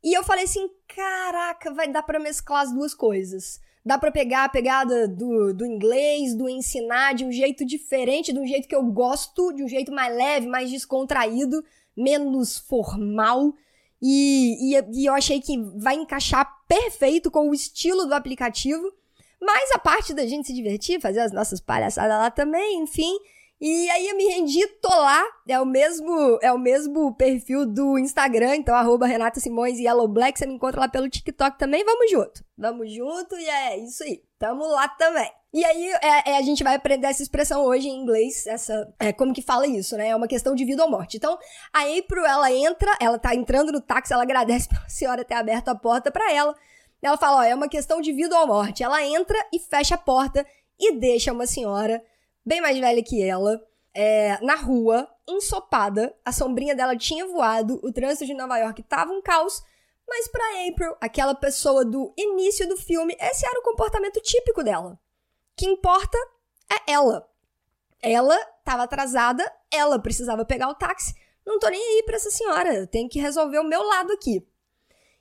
E 0.03 0.13
eu 0.13 0.25
falei 0.25 0.43
assim, 0.43 0.69
caraca, 0.85 1.73
vai 1.73 1.89
dar 1.89 2.03
para 2.03 2.19
mesclar 2.19 2.63
as 2.63 2.73
duas 2.73 2.93
coisas. 2.93 3.61
Dá 3.85 3.97
para 3.97 4.11
pegar 4.11 4.43
a 4.43 4.49
pegada 4.49 5.07
do, 5.07 5.53
do 5.53 5.65
inglês, 5.65 6.35
do 6.35 6.49
ensinar 6.49 7.13
de 7.13 7.23
um 7.23 7.31
jeito 7.31 7.65
diferente, 7.65 8.33
de 8.33 8.39
um 8.39 8.45
jeito 8.45 8.67
que 8.67 8.75
eu 8.75 8.83
gosto, 8.83 9.53
de 9.53 9.63
um 9.63 9.69
jeito 9.69 9.93
mais 9.93 10.13
leve, 10.13 10.47
mais 10.47 10.69
descontraído, 10.69 11.63
menos 11.95 12.57
formal. 12.57 13.53
E, 14.01 14.75
e, 14.75 15.01
e 15.01 15.05
eu 15.05 15.13
achei 15.13 15.39
que 15.39 15.57
vai 15.77 15.95
encaixar 15.95 16.45
perfeito 16.67 17.31
com 17.31 17.49
o 17.49 17.53
estilo 17.53 18.05
do 18.05 18.13
aplicativo. 18.13 18.91
Mas 19.45 19.71
a 19.71 19.79
parte 19.79 20.13
da 20.13 20.25
gente 20.25 20.47
se 20.47 20.53
divertir, 20.53 20.99
fazer 20.99 21.19
as 21.19 21.31
nossas 21.31 21.61
palhaçadas 21.61 22.17
lá 22.17 22.31
também, 22.31 22.79
enfim. 22.79 23.15
E 23.59 23.89
aí 23.89 24.09
eu 24.09 24.17
me 24.17 24.25
rendi, 24.25 24.67
tô 24.81 24.89
lá, 24.89 25.23
é 25.47 25.59
o 25.59 25.65
mesmo, 25.65 26.37
é 26.41 26.51
o 26.51 26.57
mesmo 26.57 27.15
perfil 27.15 27.65
do 27.65 27.97
Instagram, 27.97 28.57
então 28.57 28.75
arroba 28.75 29.07
Renata 29.07 29.39
Simões 29.39 29.79
e 29.79 29.83
Yellow 29.83 30.09
Black, 30.09 30.37
você 30.37 30.45
me 30.45 30.55
encontra 30.55 30.81
lá 30.81 30.89
pelo 30.89 31.09
TikTok 31.09 31.57
também, 31.57 31.85
vamos 31.85 32.11
junto. 32.11 32.43
Vamos 32.57 32.93
junto 32.93 33.37
e 33.37 33.47
é 33.47 33.77
isso 33.79 34.03
aí, 34.03 34.21
tamo 34.37 34.67
lá 34.67 34.89
também. 34.89 35.31
E 35.53 35.63
aí 35.63 35.87
é, 36.01 36.31
é, 36.31 36.37
a 36.37 36.41
gente 36.41 36.65
vai 36.65 36.75
aprender 36.75 37.07
essa 37.07 37.23
expressão 37.23 37.63
hoje 37.63 37.87
em 37.87 38.01
inglês, 38.01 38.45
essa, 38.45 38.93
é, 38.99 39.13
como 39.13 39.33
que 39.33 39.41
fala 39.41 39.65
isso, 39.65 39.95
né? 39.95 40.09
É 40.09 40.15
uma 40.15 40.27
questão 40.27 40.53
de 40.53 40.65
vida 40.65 40.83
ou 40.83 40.91
morte. 40.91 41.15
Então, 41.15 41.39
a 41.71 41.83
April, 41.83 42.25
ela 42.25 42.51
entra, 42.51 42.91
ela 42.99 43.17
tá 43.17 43.33
entrando 43.33 43.71
no 43.71 43.79
táxi, 43.79 44.11
ela 44.11 44.23
agradece 44.23 44.67
pela 44.69 44.89
senhora 44.89 45.23
ter 45.23 45.35
aberto 45.35 45.69
a 45.69 45.75
porta 45.75 46.11
para 46.11 46.29
ela. 46.33 46.53
Ela 47.01 47.17
fala, 47.17 47.41
ó, 47.41 47.43
é 47.43 47.53
uma 47.53 47.69
questão 47.69 48.01
de 48.01 48.11
vida 48.11 48.37
ou 48.39 48.47
morte. 48.47 48.83
Ela 48.83 49.03
entra 49.03 49.37
e 49.53 49.59
fecha 49.59 49.95
a 49.95 49.97
porta 49.97 50.45
e 50.79 50.93
deixa 50.97 51.31
uma 51.31 51.45
senhora 51.45 52.03
bem 52.45 52.61
mais 52.61 52.77
velha 52.77 53.03
que 53.03 53.23
ela, 53.23 53.61
é, 53.93 54.37
na 54.43 54.55
rua, 54.55 55.09
ensopada. 55.27 56.15
A 56.23 56.31
sombrinha 56.31 56.75
dela 56.75 56.95
tinha 56.95 57.25
voado, 57.25 57.79
o 57.83 57.91
trânsito 57.91 58.25
de 58.25 58.33
Nova 58.33 58.57
York 58.57 58.83
tava 58.83 59.11
um 59.11 59.21
caos. 59.21 59.63
Mas 60.07 60.27
para 60.27 60.67
April, 60.69 60.95
aquela 61.01 61.33
pessoa 61.33 61.83
do 61.83 62.13
início 62.15 62.67
do 62.67 62.77
filme, 62.77 63.15
esse 63.19 63.45
era 63.45 63.59
o 63.59 63.63
comportamento 63.63 64.21
típico 64.21 64.63
dela. 64.63 64.91
O 64.93 64.97
que 65.57 65.65
importa 65.65 66.17
é 66.71 66.91
ela. 66.91 67.27
Ela 68.01 68.37
estava 68.59 68.83
atrasada, 68.83 69.43
ela 69.71 69.97
precisava 69.97 70.45
pegar 70.45 70.69
o 70.69 70.75
táxi. 70.75 71.15
Não 71.43 71.57
tô 71.57 71.67
nem 71.69 71.81
aí 71.81 72.03
pra 72.03 72.17
essa 72.17 72.29
senhora, 72.29 72.75
eu 72.75 72.87
tenho 72.87 73.09
que 73.09 73.19
resolver 73.19 73.57
o 73.59 73.63
meu 73.63 73.81
lado 73.81 74.11
aqui. 74.13 74.45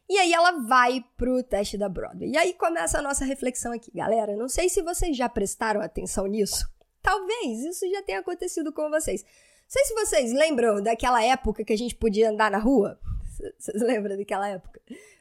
E 0.08 0.18
aí 0.18 0.32
ela 0.32 0.52
vai 0.66 1.04
pro 1.16 1.42
teste 1.42 1.78
da 1.78 1.88
Broadway. 1.88 2.30
E 2.30 2.36
aí 2.36 2.52
começa 2.54 2.98
a 2.98 3.02
nossa 3.02 3.24
reflexão 3.24 3.72
aqui, 3.72 3.90
galera. 3.90 4.36
Não 4.36 4.48
sei 4.48 4.68
se 4.68 4.82
vocês 4.82 5.16
já 5.16 5.28
prestaram 5.28 5.80
atenção 5.80 6.26
nisso, 6.26 6.68
Talvez 7.04 7.62
isso 7.62 7.86
já 7.90 8.02
tenha 8.02 8.20
acontecido 8.20 8.72
com 8.72 8.88
vocês. 8.88 9.22
Não 9.22 9.68
sei 9.68 9.84
se 9.84 9.94
vocês 9.94 10.32
lembram 10.32 10.82
daquela 10.82 11.22
época 11.22 11.62
que 11.62 11.74
a 11.74 11.76
gente 11.76 11.94
podia 11.94 12.30
andar 12.30 12.50
na 12.50 12.56
rua. 12.56 12.98
Vocês 13.58 13.82
lembram 13.82 14.16
daquela 14.16 14.48
época? 14.48 14.80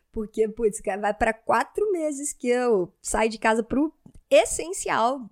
Porque, 0.09 0.47
putz, 0.47 0.79
vai 1.01 1.13
para 1.13 1.33
quatro 1.33 1.91
meses 1.91 2.31
que 2.31 2.47
eu 2.47 2.93
saio 3.01 3.29
de 3.29 3.37
casa 3.37 3.61
pro 3.61 3.93
essencial. 4.29 5.29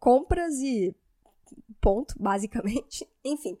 Compras 0.00 0.54
e 0.54 0.92
ponto, 1.80 2.12
basicamente. 2.18 3.08
Enfim. 3.24 3.56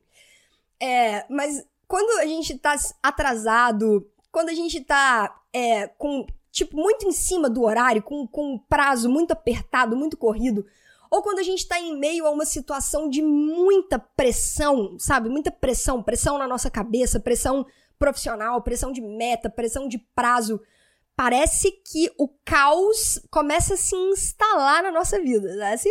É, 0.80 1.24
mas 1.32 1.64
quando 1.86 2.18
a 2.18 2.26
gente 2.26 2.58
tá 2.58 2.74
atrasado, 3.00 4.10
quando 4.38 4.50
a 4.50 4.54
gente 4.54 4.80
tá 4.80 5.42
é, 5.52 5.88
com, 5.88 6.24
tipo, 6.52 6.76
muito 6.76 7.04
em 7.04 7.10
cima 7.10 7.50
do 7.50 7.64
horário, 7.64 8.00
com, 8.00 8.24
com 8.24 8.54
um 8.54 8.56
prazo 8.56 9.10
muito 9.10 9.32
apertado, 9.32 9.96
muito 9.96 10.16
corrido, 10.16 10.64
ou 11.10 11.24
quando 11.24 11.40
a 11.40 11.42
gente 11.42 11.58
está 11.58 11.80
em 11.80 11.98
meio 11.98 12.24
a 12.24 12.30
uma 12.30 12.44
situação 12.44 13.10
de 13.10 13.20
muita 13.20 13.98
pressão, 13.98 14.96
sabe? 14.96 15.28
Muita 15.28 15.50
pressão, 15.50 16.04
pressão 16.04 16.38
na 16.38 16.46
nossa 16.46 16.70
cabeça, 16.70 17.18
pressão 17.18 17.66
profissional, 17.98 18.62
pressão 18.62 18.92
de 18.92 19.00
meta, 19.00 19.50
pressão 19.50 19.88
de 19.88 19.98
prazo. 19.98 20.60
Parece 21.16 21.72
que 21.72 22.08
o 22.16 22.28
caos 22.44 23.20
começa 23.32 23.74
a 23.74 23.76
se 23.76 23.96
instalar 23.96 24.84
na 24.84 24.92
nossa 24.92 25.20
vida, 25.20 25.52
né? 25.56 25.72
Assim? 25.72 25.90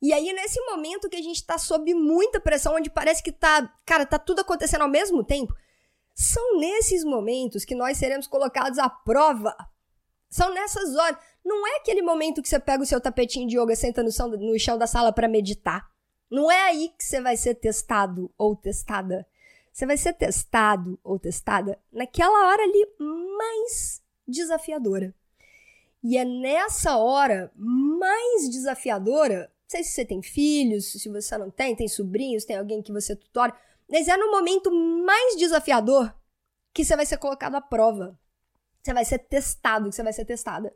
E 0.00 0.14
aí, 0.14 0.32
nesse 0.32 0.58
momento 0.62 1.10
que 1.10 1.16
a 1.16 1.22
gente 1.22 1.44
tá 1.44 1.58
sob 1.58 1.92
muita 1.92 2.40
pressão, 2.40 2.76
onde 2.76 2.88
parece 2.88 3.22
que 3.22 3.30
tá, 3.30 3.70
cara, 3.84 4.06
tá 4.06 4.18
tudo 4.18 4.40
acontecendo 4.40 4.80
ao 4.80 4.88
mesmo 4.88 5.22
tempo, 5.22 5.54
são 6.20 6.58
nesses 6.58 7.02
momentos 7.02 7.64
que 7.64 7.74
nós 7.74 7.96
seremos 7.96 8.26
colocados 8.26 8.78
à 8.78 8.90
prova. 8.90 9.56
São 10.28 10.52
nessas 10.52 10.94
horas. 10.94 11.18
Não 11.42 11.66
é 11.66 11.76
aquele 11.78 12.02
momento 12.02 12.42
que 12.42 12.48
você 12.48 12.60
pega 12.60 12.82
o 12.82 12.86
seu 12.86 13.00
tapetinho 13.00 13.48
de 13.48 13.58
yoga, 13.58 13.74
senta 13.74 14.02
no 14.02 14.58
chão, 14.58 14.76
da 14.76 14.86
sala 14.86 15.14
para 15.14 15.26
meditar. 15.26 15.88
Não 16.30 16.50
é 16.50 16.60
aí 16.64 16.90
que 16.90 17.02
você 17.02 17.22
vai 17.22 17.38
ser 17.38 17.54
testado 17.54 18.30
ou 18.36 18.54
testada. 18.54 19.26
Você 19.72 19.86
vai 19.86 19.96
ser 19.96 20.12
testado 20.12 21.00
ou 21.02 21.18
testada 21.18 21.80
naquela 21.90 22.48
hora 22.48 22.64
ali 22.64 22.86
mais 23.38 24.02
desafiadora. 24.28 25.14
E 26.02 26.18
é 26.18 26.24
nessa 26.24 26.98
hora 26.98 27.50
mais 27.56 28.50
desafiadora, 28.50 29.50
não 29.62 29.68
sei 29.68 29.82
se 29.82 29.92
você 29.92 30.04
tem 30.04 30.22
filhos, 30.22 30.92
se 30.92 31.08
você 31.08 31.38
não 31.38 31.50
tem, 31.50 31.74
tem 31.74 31.88
sobrinhos, 31.88 32.44
tem 32.44 32.58
alguém 32.58 32.82
que 32.82 32.92
você 32.92 33.16
tutora, 33.16 33.54
mas 33.90 34.08
é 34.08 34.16
no 34.16 34.30
momento 34.30 34.70
mais 34.70 35.36
desafiador 35.36 36.14
que 36.72 36.84
você 36.84 36.94
vai 36.94 37.04
ser 37.04 37.18
colocado 37.18 37.56
à 37.56 37.60
prova. 37.60 38.18
Você 38.82 38.94
vai 38.94 39.04
ser 39.04 39.18
testado, 39.18 39.90
que 39.90 39.96
você 39.96 40.02
vai 40.02 40.12
ser 40.12 40.24
testada. 40.24 40.72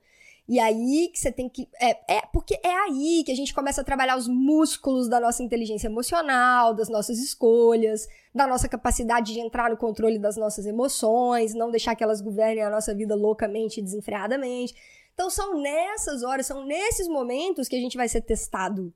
E 0.47 0.61
aí 0.61 1.09
que 1.11 1.19
você 1.19 1.33
tem 1.33 1.49
que. 1.49 1.69
É, 1.81 2.17
é 2.19 2.23
porque 2.33 2.61
é 2.63 2.75
aí 2.83 3.23
que 3.25 3.33
a 3.33 3.37
gente 3.37 3.55
começa 3.55 3.81
a 3.81 3.85
trabalhar 3.85 4.17
os 4.17 4.29
músculos 4.29 5.09
da 5.09 5.19
nossa 5.19 5.43
inteligência 5.43 5.87
emocional, 5.87 6.75
das 6.75 6.91
nossas 6.91 7.19
escolhas, 7.19 8.07
da 8.35 8.47
nossa 8.47 8.69
capacidade 8.69 9.33
de 9.33 9.41
entrar 9.41 9.71
no 9.71 9.77
controle 9.77 10.19
das 10.19 10.37
nossas 10.37 10.67
emoções, 10.67 11.55
não 11.55 11.71
deixar 11.71 11.95
que 11.95 12.05
elas 12.05 12.21
governem 12.21 12.63
a 12.63 12.69
nossa 12.69 12.95
vida 12.95 13.15
loucamente 13.15 13.81
e 13.81 13.83
desenfreadamente. 13.83 14.75
Então 15.15 15.31
são 15.31 15.59
nessas 15.63 16.23
horas, 16.23 16.45
são 16.45 16.67
nesses 16.67 17.09
momentos 17.09 17.67
que 17.67 17.77
a 17.77 17.81
gente 17.81 17.97
vai 17.97 18.09
ser 18.09 18.21
testado. 18.21 18.93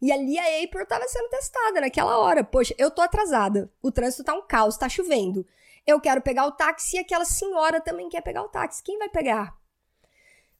E 0.00 0.12
ali 0.12 0.38
a 0.38 0.64
April 0.64 0.82
estava 0.82 1.06
sendo 1.08 1.28
testada 1.28 1.80
naquela 1.80 2.18
hora. 2.18 2.44
Poxa, 2.44 2.74
eu 2.78 2.90
tô 2.90 3.02
atrasada. 3.02 3.70
O 3.82 3.90
trânsito 3.90 4.24
tá 4.24 4.34
um 4.34 4.46
caos, 4.46 4.76
tá 4.76 4.88
chovendo. 4.88 5.46
Eu 5.86 6.00
quero 6.00 6.20
pegar 6.20 6.46
o 6.46 6.52
táxi 6.52 6.96
e 6.96 7.00
aquela 7.00 7.24
senhora 7.24 7.80
também 7.80 8.08
quer 8.08 8.20
pegar 8.20 8.42
o 8.42 8.48
táxi. 8.48 8.82
Quem 8.82 8.98
vai 8.98 9.08
pegar? 9.08 9.56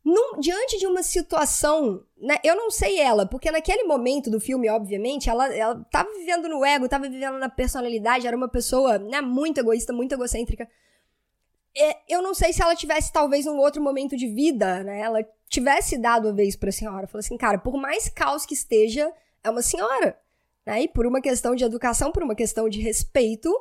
Num, 0.05 0.39
diante 0.39 0.79
de 0.79 0.87
uma 0.87 1.03
situação, 1.03 2.05
né? 2.17 2.37
Eu 2.45 2.55
não 2.55 2.71
sei 2.71 3.01
ela, 3.01 3.27
porque 3.27 3.51
naquele 3.51 3.83
momento 3.83 4.31
do 4.31 4.39
filme, 4.39 4.71
obviamente, 4.71 5.29
ela, 5.29 5.53
ela 5.53 5.85
tava 5.91 6.09
vivendo 6.13 6.49
no 6.49 6.65
ego, 6.65 6.89
tava 6.89 7.09
vivendo 7.09 7.39
na 7.39 7.49
personalidade, 7.49 8.25
era 8.25 8.37
uma 8.37 8.49
pessoa, 8.49 9.01
né, 9.01 9.21
muito 9.21 9.59
egoísta, 9.59 9.93
muito 9.93 10.13
egocêntrica. 10.13 10.69
É, 11.79 11.99
eu 12.09 12.23
não 12.23 12.33
sei 12.33 12.53
se 12.53 12.63
ela 12.63 12.75
tivesse, 12.75 13.13
talvez, 13.13 13.47
um 13.47 13.59
outro 13.59 13.83
momento 13.83 14.17
de 14.17 14.27
vida, 14.27 14.83
né? 14.83 15.01
Ela 15.01 15.23
tivesse 15.49 15.99
dado 15.99 16.29
a 16.29 16.33
vez 16.33 16.57
pra 16.57 16.73
senhora. 16.73 17.07
Falou 17.07 17.21
assim, 17.21 17.37
cara, 17.37 17.59
por 17.59 17.77
mais 17.77 18.09
caos 18.09 18.47
que 18.47 18.55
esteja, 18.55 19.13
é 19.45 19.51
uma 19.51 19.63
senhora. 19.63 20.19
Né? 20.65 20.83
E 20.83 20.89
por 20.89 21.07
uma 21.07 21.21
questão 21.21 21.55
de 21.55 21.65
educação, 21.65 22.11
por 22.11 22.23
uma 22.23 22.35
questão 22.35 22.69
de 22.69 22.81
respeito, 22.81 23.55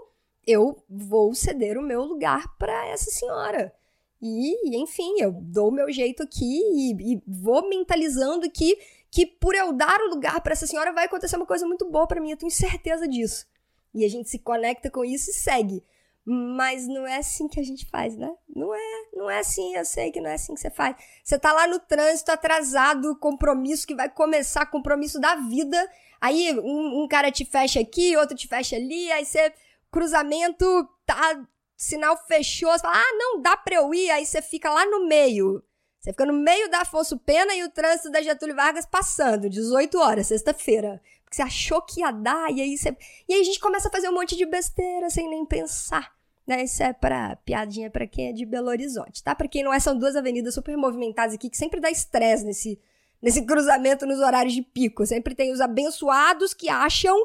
eu 0.47 0.81
vou 0.89 1.35
ceder 1.35 1.77
o 1.77 1.83
meu 1.83 2.03
lugar 2.03 2.57
para 2.57 2.87
essa 2.87 3.11
senhora. 3.11 3.73
E, 4.21 4.77
enfim, 4.77 5.19
eu 5.19 5.31
dou 5.31 5.67
o 5.67 5.73
meu 5.73 5.91
jeito 5.91 6.23
aqui 6.23 6.61
e, 6.73 7.13
e 7.13 7.21
vou 7.27 7.67
mentalizando 7.67 8.49
que, 8.49 8.77
que 9.11 9.25
por 9.25 9.53
eu 9.53 9.73
dar 9.73 9.99
o 10.01 10.09
lugar 10.09 10.41
para 10.41 10.53
essa 10.53 10.65
senhora 10.65 10.93
vai 10.93 11.05
acontecer 11.05 11.35
uma 11.35 11.45
coisa 11.45 11.67
muito 11.67 11.89
boa 11.91 12.07
para 12.07 12.21
mim, 12.21 12.31
eu 12.31 12.37
tenho 12.37 12.51
certeza 12.51 13.07
disso. 13.07 13.45
E 13.93 14.03
a 14.05 14.09
gente 14.09 14.29
se 14.29 14.39
conecta 14.39 14.89
com 14.89 15.03
isso 15.05 15.29
e 15.29 15.33
segue. 15.33 15.83
Mas 16.25 16.87
não 16.87 17.05
é 17.05 17.17
assim 17.17 17.47
que 17.47 17.59
a 17.59 17.63
gente 17.63 17.85
faz, 17.85 18.17
né? 18.17 18.33
Não 18.53 18.73
é, 18.73 19.03
não 19.13 19.29
é 19.29 19.39
assim, 19.39 19.75
eu 19.75 19.85
sei 19.85 20.11
que 20.11 20.19
não 20.19 20.29
é 20.29 20.33
assim 20.33 20.55
que 20.55 20.59
você 20.59 20.71
faz. 20.71 20.95
Você 21.23 21.37
tá 21.37 21.53
lá 21.53 21.67
no 21.67 21.79
trânsito 21.79 22.31
atrasado, 22.31 23.15
compromisso 23.17 23.85
que 23.85 23.93
vai 23.93 24.09
começar, 24.09 24.65
compromisso 24.65 25.19
da 25.19 25.35
vida. 25.35 25.77
Aí 26.19 26.51
um, 26.59 27.03
um 27.03 27.07
cara 27.07 27.31
te 27.31 27.45
fecha 27.45 27.79
aqui, 27.79 28.17
outro 28.17 28.35
te 28.35 28.47
fecha 28.47 28.75
ali, 28.75 29.11
aí 29.11 29.23
você 29.23 29.53
cruzamento 29.91 30.89
tá 31.05 31.45
sinal 31.77 32.17
fechou, 32.25 32.71
você 32.71 32.79
fala, 32.79 32.97
ah, 32.97 33.13
não 33.13 33.41
dá 33.41 33.55
pra 33.55 33.75
eu 33.75 33.93
ir, 33.93 34.09
aí 34.09 34.25
você 34.25 34.41
fica 34.41 34.69
lá 34.69 34.85
no 34.85 35.07
meio. 35.07 35.63
Você 35.99 36.11
fica 36.11 36.25
no 36.25 36.33
meio 36.33 36.69
da 36.69 36.81
Afonso 36.81 37.17
Pena 37.17 37.53
e 37.55 37.63
o 37.63 37.69
trânsito 37.69 38.11
da 38.11 38.21
Getúlio 38.21 38.55
Vargas 38.55 38.85
passando, 38.85 39.49
18 39.49 39.97
horas, 39.99 40.27
sexta-feira. 40.27 41.01
Você 41.35 41.41
achou 41.41 41.81
que 41.81 41.99
ia 41.99 42.11
dar, 42.11 42.49
e 42.51 42.61
aí 42.61 42.77
você. 42.77 42.95
E 43.27 43.33
aí 43.33 43.41
a 43.41 43.43
gente 43.43 43.59
começa 43.59 43.89
a 43.89 43.91
fazer 43.91 44.07
um 44.07 44.13
monte 44.13 44.37
de 44.37 44.45
besteira 44.45 45.09
sem 45.09 45.29
nem 45.29 45.45
pensar. 45.45 46.15
Né? 46.47 46.63
Isso 46.63 46.81
é 46.81 46.93
pra 46.93 47.35
piadinha 47.37 47.89
para 47.89 48.07
quem 48.07 48.29
é 48.29 48.31
de 48.31 48.45
Belo 48.45 48.69
Horizonte, 48.69 49.21
tá? 49.21 49.35
Pra 49.35 49.47
quem 49.47 49.63
não 49.63 49.73
é, 49.73 49.79
são 49.79 49.97
duas 49.97 50.15
avenidas 50.15 50.53
super 50.53 50.77
movimentadas 50.77 51.33
aqui 51.33 51.49
que 51.49 51.57
sempre 51.57 51.81
dá 51.81 51.91
estresse 51.91 52.45
nesse, 52.45 52.79
nesse 53.21 53.45
cruzamento 53.45 54.05
nos 54.05 54.19
horários 54.19 54.53
de 54.53 54.61
pico. 54.61 55.05
Sempre 55.05 55.35
tem 55.35 55.51
os 55.51 55.59
abençoados 55.59 56.53
que 56.53 56.69
acham 56.69 57.17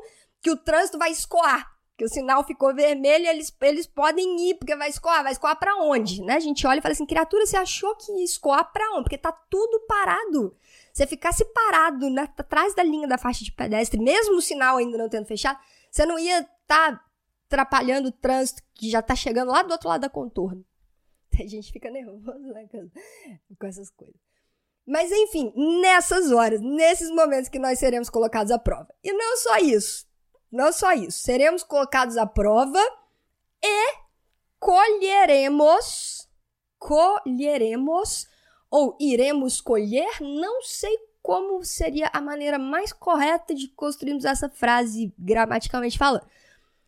que 0.42 0.50
o 0.50 0.56
trânsito 0.56 0.98
vai 0.98 1.12
escoar 1.12 1.70
que 2.00 2.04
o 2.06 2.08
sinal 2.08 2.42
ficou 2.42 2.74
vermelho, 2.74 3.26
eles, 3.26 3.54
eles 3.60 3.86
podem 3.86 4.48
ir, 4.48 4.54
porque 4.54 4.74
vai 4.74 4.88
escoar. 4.88 5.22
Vai 5.22 5.32
escoar 5.32 5.54
para 5.58 5.76
onde? 5.76 6.22
Né? 6.22 6.32
A 6.32 6.40
gente 6.40 6.66
olha 6.66 6.78
e 6.78 6.80
fala 6.80 6.94
assim, 6.94 7.04
criatura, 7.04 7.44
você 7.44 7.58
achou 7.58 7.94
que 7.94 8.10
ia 8.10 8.24
escoar 8.24 8.72
para 8.72 8.92
onde? 8.92 9.02
Porque 9.02 9.18
tá 9.18 9.30
tudo 9.30 9.80
parado. 9.80 10.56
Você 10.92 11.06
ficasse 11.06 11.44
parado 11.46 12.10
na, 12.10 12.22
atrás 12.22 12.74
da 12.74 12.82
linha 12.82 13.06
da 13.06 13.18
faixa 13.18 13.44
de 13.44 13.52
pedestre, 13.52 14.00
mesmo 14.00 14.36
o 14.36 14.42
sinal 14.42 14.76
ainda 14.76 14.98
não 14.98 15.08
tendo 15.08 15.26
fechado, 15.26 15.58
você 15.90 16.04
não 16.04 16.18
ia 16.18 16.40
estar 16.40 16.96
tá 16.96 17.04
atrapalhando 17.46 18.08
o 18.08 18.12
trânsito 18.12 18.62
que 18.74 18.90
já 18.90 19.02
tá 19.02 19.14
chegando 19.14 19.50
lá 19.50 19.62
do 19.62 19.72
outro 19.72 19.88
lado 19.88 20.02
da 20.02 20.08
contorno. 20.08 20.64
A 21.38 21.46
gente 21.46 21.72
fica 21.72 21.90
nervoso 21.90 22.48
né, 22.52 22.68
com 23.58 23.66
essas 23.66 23.90
coisas. 23.90 24.16
Mas 24.86 25.10
enfim, 25.12 25.52
nessas 25.80 26.32
horas, 26.32 26.60
nesses 26.60 27.10
momentos 27.10 27.48
que 27.48 27.58
nós 27.58 27.78
seremos 27.78 28.10
colocados 28.10 28.50
à 28.50 28.58
prova. 28.58 28.92
E 29.04 29.12
não 29.12 29.36
só 29.36 29.58
isso. 29.58 30.08
Não 30.50 30.72
só 30.72 30.92
isso, 30.92 31.20
seremos 31.20 31.62
colocados 31.62 32.16
à 32.16 32.26
prova 32.26 32.80
e 33.62 33.94
colheremos, 34.58 36.28
colheremos, 36.76 38.26
ou 38.70 38.96
iremos 39.00 39.60
colher, 39.60 40.20
não 40.20 40.62
sei 40.62 40.96
como 41.22 41.62
seria 41.64 42.08
a 42.12 42.20
maneira 42.20 42.58
mais 42.58 42.92
correta 42.92 43.54
de 43.54 43.68
construirmos 43.68 44.24
essa 44.24 44.48
frase 44.48 45.12
gramaticalmente 45.18 45.98
falando. 45.98 46.26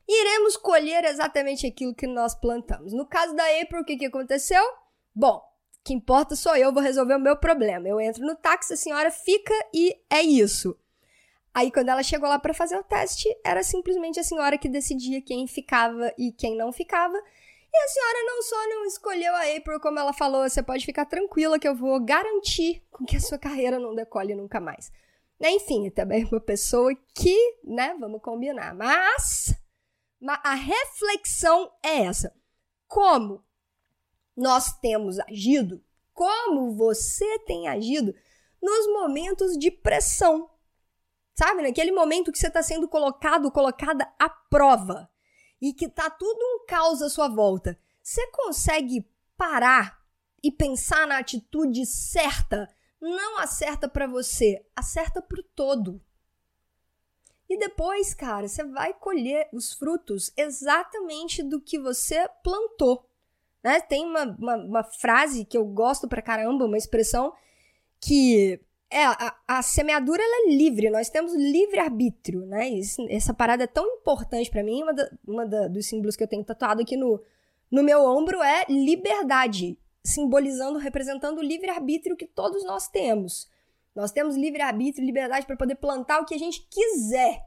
Iremos 0.09 0.57
colher 0.57 1.05
exatamente 1.05 1.67
aquilo 1.67 1.95
que 1.95 2.07
nós 2.07 2.35
plantamos. 2.35 2.93
No 2.93 3.07
caso 3.07 3.35
da 3.35 3.45
April, 3.61 3.83
o 3.83 3.85
que, 3.85 3.97
que 3.97 4.07
aconteceu? 4.07 4.62
Bom, 5.15 5.43
que 5.85 5.93
importa 5.93 6.37
sou 6.37 6.57
eu, 6.57 6.73
vou 6.73 6.83
resolver 6.83 7.17
o 7.17 7.21
meu 7.21 7.37
problema. 7.37 7.89
Eu 7.89 8.01
entro 8.01 8.25
no 8.25 8.37
táxi, 8.37 8.75
a 8.75 8.77
senhora 8.77 9.11
fica 9.11 9.55
e 9.73 9.97
é 10.09 10.23
isso. 10.23 10.77
Aí, 11.55 11.71
quando 11.71 11.91
ela 11.91 12.03
chegou 12.03 12.29
lá 12.29 12.39
para 12.39 12.55
fazer 12.55 12.77
o 12.79 12.83
teste, 12.83 13.29
era 13.45 13.62
simplesmente 13.62 14.19
a 14.19 14.25
senhora 14.25 14.57
que 14.57 14.69
decidia 14.69 15.21
quem 15.21 15.47
ficava 15.47 16.12
e 16.17 16.33
quem 16.33 16.57
não 16.57 16.73
ficava. 16.73 17.21
E 17.75 17.85
a 17.85 17.88
senhora 17.88 18.25
não 18.25 18.43
só 18.43 18.69
não 18.69 18.85
escolheu 18.85 19.35
a 19.35 19.57
April, 19.57 19.81
como 19.81 19.99
ela 19.99 20.12
falou, 20.12 20.49
você 20.49 20.62
pode 20.62 20.85
ficar 20.85 21.07
tranquila 21.07 21.59
que 21.59 21.67
eu 21.67 21.75
vou 21.75 21.99
garantir 22.00 22.87
com 22.91 23.05
que 23.05 23.17
a 23.17 23.21
sua 23.21 23.38
carreira 23.38 23.79
não 23.79 23.95
decole 23.95 24.35
nunca 24.35 24.61
mais. 24.61 24.93
Enfim, 25.41 25.88
também 25.91 26.25
uma 26.25 26.41
pessoa 26.41 26.95
que, 27.14 27.37
né, 27.64 27.97
vamos 27.99 28.21
combinar. 28.21 28.75
Mas, 28.75 29.55
a 30.45 30.55
reflexão 30.55 31.73
é 31.83 32.05
essa. 32.05 32.35
Como 32.87 33.43
nós 34.37 34.79
temos 34.79 35.19
agido, 35.21 35.83
como 36.12 36.76
você 36.76 37.38
tem 37.41 37.69
agido 37.69 38.14
nos 38.61 38.87
momentos 38.93 39.59
de 39.59 39.71
pressão 39.71 40.52
Sabe? 41.35 41.62
Naquele 41.62 41.93
momento 41.93 42.31
que 42.31 42.38
você 42.38 42.49
está 42.49 42.62
sendo 42.62 42.87
colocado, 42.87 43.50
colocada 43.50 44.11
à 44.19 44.29
prova 44.29 45.11
e 45.62 45.73
que 45.73 45.88
tá 45.88 46.11
tudo 46.11 46.40
um 46.40 46.66
caos 46.66 47.00
à 47.00 47.09
sua 47.09 47.28
volta. 47.28 47.78
Você 48.02 48.26
consegue 48.33 49.09
parar 49.37 50.02
e 50.42 50.50
pensar 50.50 51.07
na 51.07 51.19
atitude 51.19 51.87
certa? 51.87 52.69
Não 53.00 53.38
acerta 53.38 53.88
para 53.88 54.09
você, 54.09 54.66
acerta 54.75 55.23
pro 55.23 55.40
todo. 55.40 56.02
E 57.49 57.57
depois, 57.57 58.12
cara, 58.12 58.49
você 58.49 58.64
vai 58.64 58.92
colher 58.92 59.49
os 59.52 59.73
frutos 59.73 60.33
exatamente 60.37 61.45
do 61.45 61.61
que 61.61 61.78
você 61.78 62.28
plantou. 62.42 63.09
Né? 63.62 63.81
Tem 63.81 64.04
uma, 64.04 64.25
uma, 64.25 64.57
uma 64.57 64.83
frase 64.83 65.45
que 65.45 65.57
eu 65.57 65.64
gosto 65.64 66.09
pra 66.09 66.23
caramba, 66.23 66.64
uma 66.64 66.78
expressão 66.78 67.33
que 68.00 68.61
é, 68.92 69.04
a, 69.06 69.37
a 69.49 69.62
semeadura 69.62 70.22
ela 70.22 70.46
é 70.46 70.54
livre, 70.54 70.90
nós 70.90 71.08
temos 71.08 71.34
livre-arbítrio, 71.34 72.44
né? 72.46 72.68
Isso, 72.68 73.04
essa 73.08 73.32
parada 73.32 73.64
é 73.64 73.66
tão 73.66 73.87
importante 73.87 74.50
para 74.50 74.62
mim, 74.62 74.82
uma, 74.82 74.92
da, 74.92 75.11
uma 75.26 75.46
da, 75.46 75.66
dos 75.68 75.87
símbolos 75.87 76.14
que 76.14 76.22
eu 76.22 76.28
tenho 76.28 76.44
tatuado 76.44 76.82
aqui 76.82 76.96
no, 76.96 77.20
no 77.70 77.82
meu 77.82 78.04
ombro 78.04 78.42
é 78.42 78.66
liberdade, 78.68 79.78
simbolizando, 80.04 80.78
representando 80.78 81.38
o 81.38 81.42
livre-arbítrio 81.42 82.16
que 82.16 82.26
todos 82.26 82.62
nós 82.64 82.87
temos. 82.88 83.50
Nós 83.94 84.12
temos 84.12 84.37
livre-arbítrio, 84.37 85.04
liberdade 85.06 85.46
para 85.46 85.56
poder 85.56 85.76
plantar 85.76 86.20
o 86.20 86.26
que 86.26 86.34
a 86.34 86.38
gente 86.38 86.66
quiser. 86.70 87.42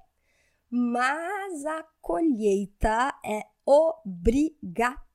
Mas 0.69 1.65
a 1.65 1.85
colheita 2.01 3.13
é 3.23 3.43
obrigatória. 3.65 5.05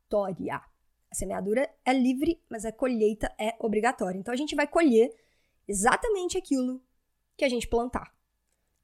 A 1.10 1.14
semeadura 1.14 1.68
é 1.84 1.92
livre, 1.92 2.40
mas 2.48 2.64
a 2.64 2.72
colheita 2.72 3.32
é 3.38 3.56
obrigatória. 3.58 4.18
Então 4.18 4.32
a 4.32 4.36
gente 4.36 4.54
vai 4.54 4.66
colher 4.66 5.12
exatamente 5.70 6.36
aquilo 6.36 6.82
que 7.36 7.44
a 7.44 7.48
gente 7.48 7.68
plantar. 7.68 8.12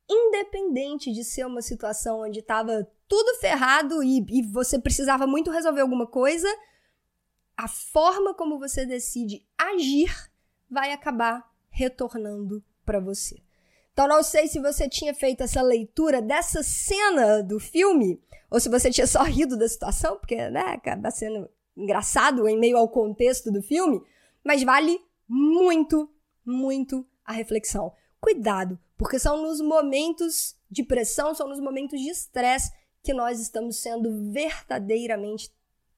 Independente 0.09 1.13
de 1.13 1.25
ser 1.25 1.45
uma 1.45 1.61
situação 1.61 2.21
onde 2.21 2.39
estava 2.39 2.87
tudo 3.09 3.39
ferrado 3.41 4.03
e, 4.03 4.25
e 4.29 4.43
você 4.43 4.79
precisava 4.79 5.27
muito 5.27 5.51
resolver 5.51 5.81
alguma 5.81 6.07
coisa, 6.07 6.49
a 7.57 7.67
forma 7.67 8.35
como 8.35 8.59
você 8.59 8.87
decide 8.87 9.45
agir 9.59 10.31
vai 10.71 10.93
acabar 10.93 11.51
retornando 11.69 12.63
para 12.85 13.01
você. 13.01 13.43
Então, 13.93 14.07
não 14.07 14.23
sei 14.23 14.47
se 14.47 14.61
você 14.61 14.89
tinha 14.89 15.15
feito 15.15 15.43
essa 15.43 15.63
leitura 15.63 16.21
dessa 16.21 16.63
cena 16.63 17.43
do 17.43 17.59
filme, 17.59 18.21
ou 18.51 18.61
se 18.61 18.69
você 18.69 18.91
tinha 18.91 19.07
só 19.07 19.23
rido 19.23 19.57
da 19.57 19.69
situação, 19.69 20.19
porque 20.19 20.37
né, 20.51 20.61
acaba 20.61 21.11
sendo 21.11 21.49
engraçado 21.77 22.47
em 22.47 22.59
meio 22.59 22.77
ao 22.77 22.89
contexto 22.89 23.51
do 23.51 23.63
filme, 23.63 24.03
mas 24.45 24.63
vale 24.63 25.01
muito 25.29 26.11
muito 26.47 27.07
a 27.25 27.33
reflexão. 27.33 27.93
Cuidado, 28.21 28.79
porque 28.97 29.19
são 29.19 29.43
nos 29.43 29.61
momentos 29.61 30.57
de 30.71 30.83
pressão, 30.83 31.35
são 31.35 31.49
nos 31.49 31.61
momentos 31.61 32.01
de 32.01 32.09
estresse 32.09 32.73
que 33.03 33.13
nós 33.13 33.41
estamos 33.41 33.77
sendo 33.77 34.33
verdadeiramente 34.33 35.53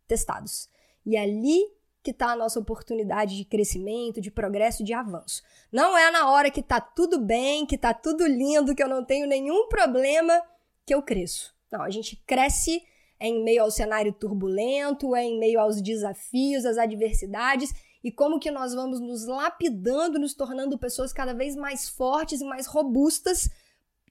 testados. 0.06 0.68
E 1.06 1.16
é 1.16 1.20
ali 1.20 1.60
que 2.02 2.10
está 2.10 2.32
a 2.32 2.36
nossa 2.36 2.58
oportunidade 2.58 3.36
de 3.36 3.44
crescimento, 3.44 4.20
de 4.20 4.30
progresso, 4.30 4.84
de 4.84 4.92
avanço. 4.92 5.42
Não 5.70 5.96
é 5.96 6.10
na 6.10 6.30
hora 6.30 6.50
que 6.50 6.60
está 6.60 6.80
tudo 6.80 7.18
bem, 7.20 7.66
que 7.66 7.74
está 7.74 7.92
tudo 7.92 8.26
lindo, 8.26 8.74
que 8.74 8.82
eu 8.82 8.88
não 8.88 9.04
tenho 9.04 9.26
nenhum 9.26 9.68
problema, 9.68 10.40
que 10.86 10.94
eu 10.94 11.02
cresço. 11.02 11.54
Não, 11.70 11.82
a 11.82 11.90
gente 11.90 12.16
cresce 12.26 12.82
em 13.20 13.42
meio 13.42 13.62
ao 13.62 13.70
cenário 13.70 14.12
turbulento, 14.12 15.14
em 15.16 15.38
meio 15.38 15.60
aos 15.60 15.82
desafios, 15.82 16.64
às 16.64 16.78
adversidades 16.78 17.72
e 18.02 18.12
como 18.12 18.38
que 18.38 18.50
nós 18.50 18.74
vamos 18.74 19.00
nos 19.00 19.26
lapidando, 19.26 20.18
nos 20.18 20.34
tornando 20.34 20.78
pessoas 20.78 21.12
cada 21.12 21.34
vez 21.34 21.56
mais 21.56 21.88
fortes 21.88 22.40
e 22.40 22.44
mais 22.44 22.66
robustas 22.66 23.48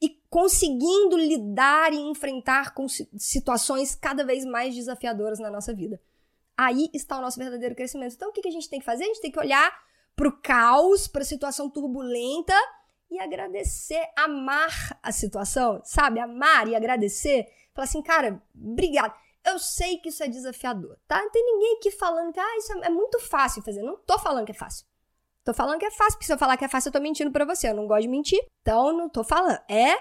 e 0.02 0.22
conseguindo 0.30 1.18
lidar 1.18 1.94
e 1.94 1.98
enfrentar 1.98 2.74
com 2.74 2.88
situações 2.88 3.96
cada 3.96 4.24
vez 4.24 4.46
mais 4.46 4.76
desafiadoras 4.76 5.40
na 5.40 5.50
nossa 5.50 5.74
vida. 5.74 6.00
Aí 6.56 6.90
está 6.94 7.18
o 7.18 7.22
nosso 7.22 7.40
verdadeiro 7.40 7.76
crescimento. 7.76 8.16
Então, 8.16 8.30
o 8.30 8.34
que 8.34 8.48
a 8.48 8.52
gente 8.52 8.70
tem 8.70 8.80
que 8.80 8.86
fazer? 8.86 9.04
A 9.04 9.08
gente 9.08 9.22
tem 9.22 9.32
que 9.32 9.40
olhar 9.40 9.72
para 10.16 10.28
o 10.28 10.42
caos, 10.42 11.08
para 11.08 11.22
a 11.22 11.26
situação 11.26 11.70
turbulenta 11.70 12.54
e 13.10 13.20
agradecer, 13.20 14.04
amar 14.18 15.00
a 15.02 15.12
situação, 15.12 15.80
sabe? 15.84 16.20
Amar 16.20 16.68
e 16.68 16.76
agradecer. 16.76 17.48
Falar 17.74 17.86
assim, 17.86 18.02
cara, 18.02 18.42
obrigado. 18.54 19.14
Eu 19.48 19.60
sei 19.60 19.98
que 19.98 20.10
isso 20.10 20.24
é 20.24 20.28
desafiador, 20.28 20.98
tá? 21.08 21.22
Não 21.22 21.32
tem 21.32 21.44
ninguém 21.44 21.78
aqui 21.78 21.92
falando 21.92 22.34
que 22.34 22.40
ah, 22.40 22.58
isso 22.58 22.74
é, 22.74 22.88
é 22.88 22.90
muito 22.90 23.20
fácil 23.20 23.62
fazer. 23.64 23.82
Não 23.82 23.96
tô 23.98 24.20
falando 24.20 24.46
que 24.46 24.52
é 24.52 24.56
fácil. 24.56 24.86
Tô 25.44 25.54
falando 25.54 25.80
que 25.80 25.86
é 25.86 25.92
fácil, 25.92 26.14
porque 26.14 26.26
se 26.26 26.34
eu 26.34 26.38
falar 26.38 26.58
que 26.58 26.66
é 26.66 26.68
fácil, 26.68 26.90
eu 26.90 26.94
tô 26.94 27.00
mentindo 27.00 27.32
para 27.32 27.46
você. 27.46 27.70
Eu 27.70 27.74
não 27.74 27.88
gosto 27.88 28.02
de 28.02 28.10
mentir, 28.10 28.46
então 28.62 28.92
não 28.92 29.08
tô 29.08 29.24
falando. 29.24 29.60
É 29.70 29.96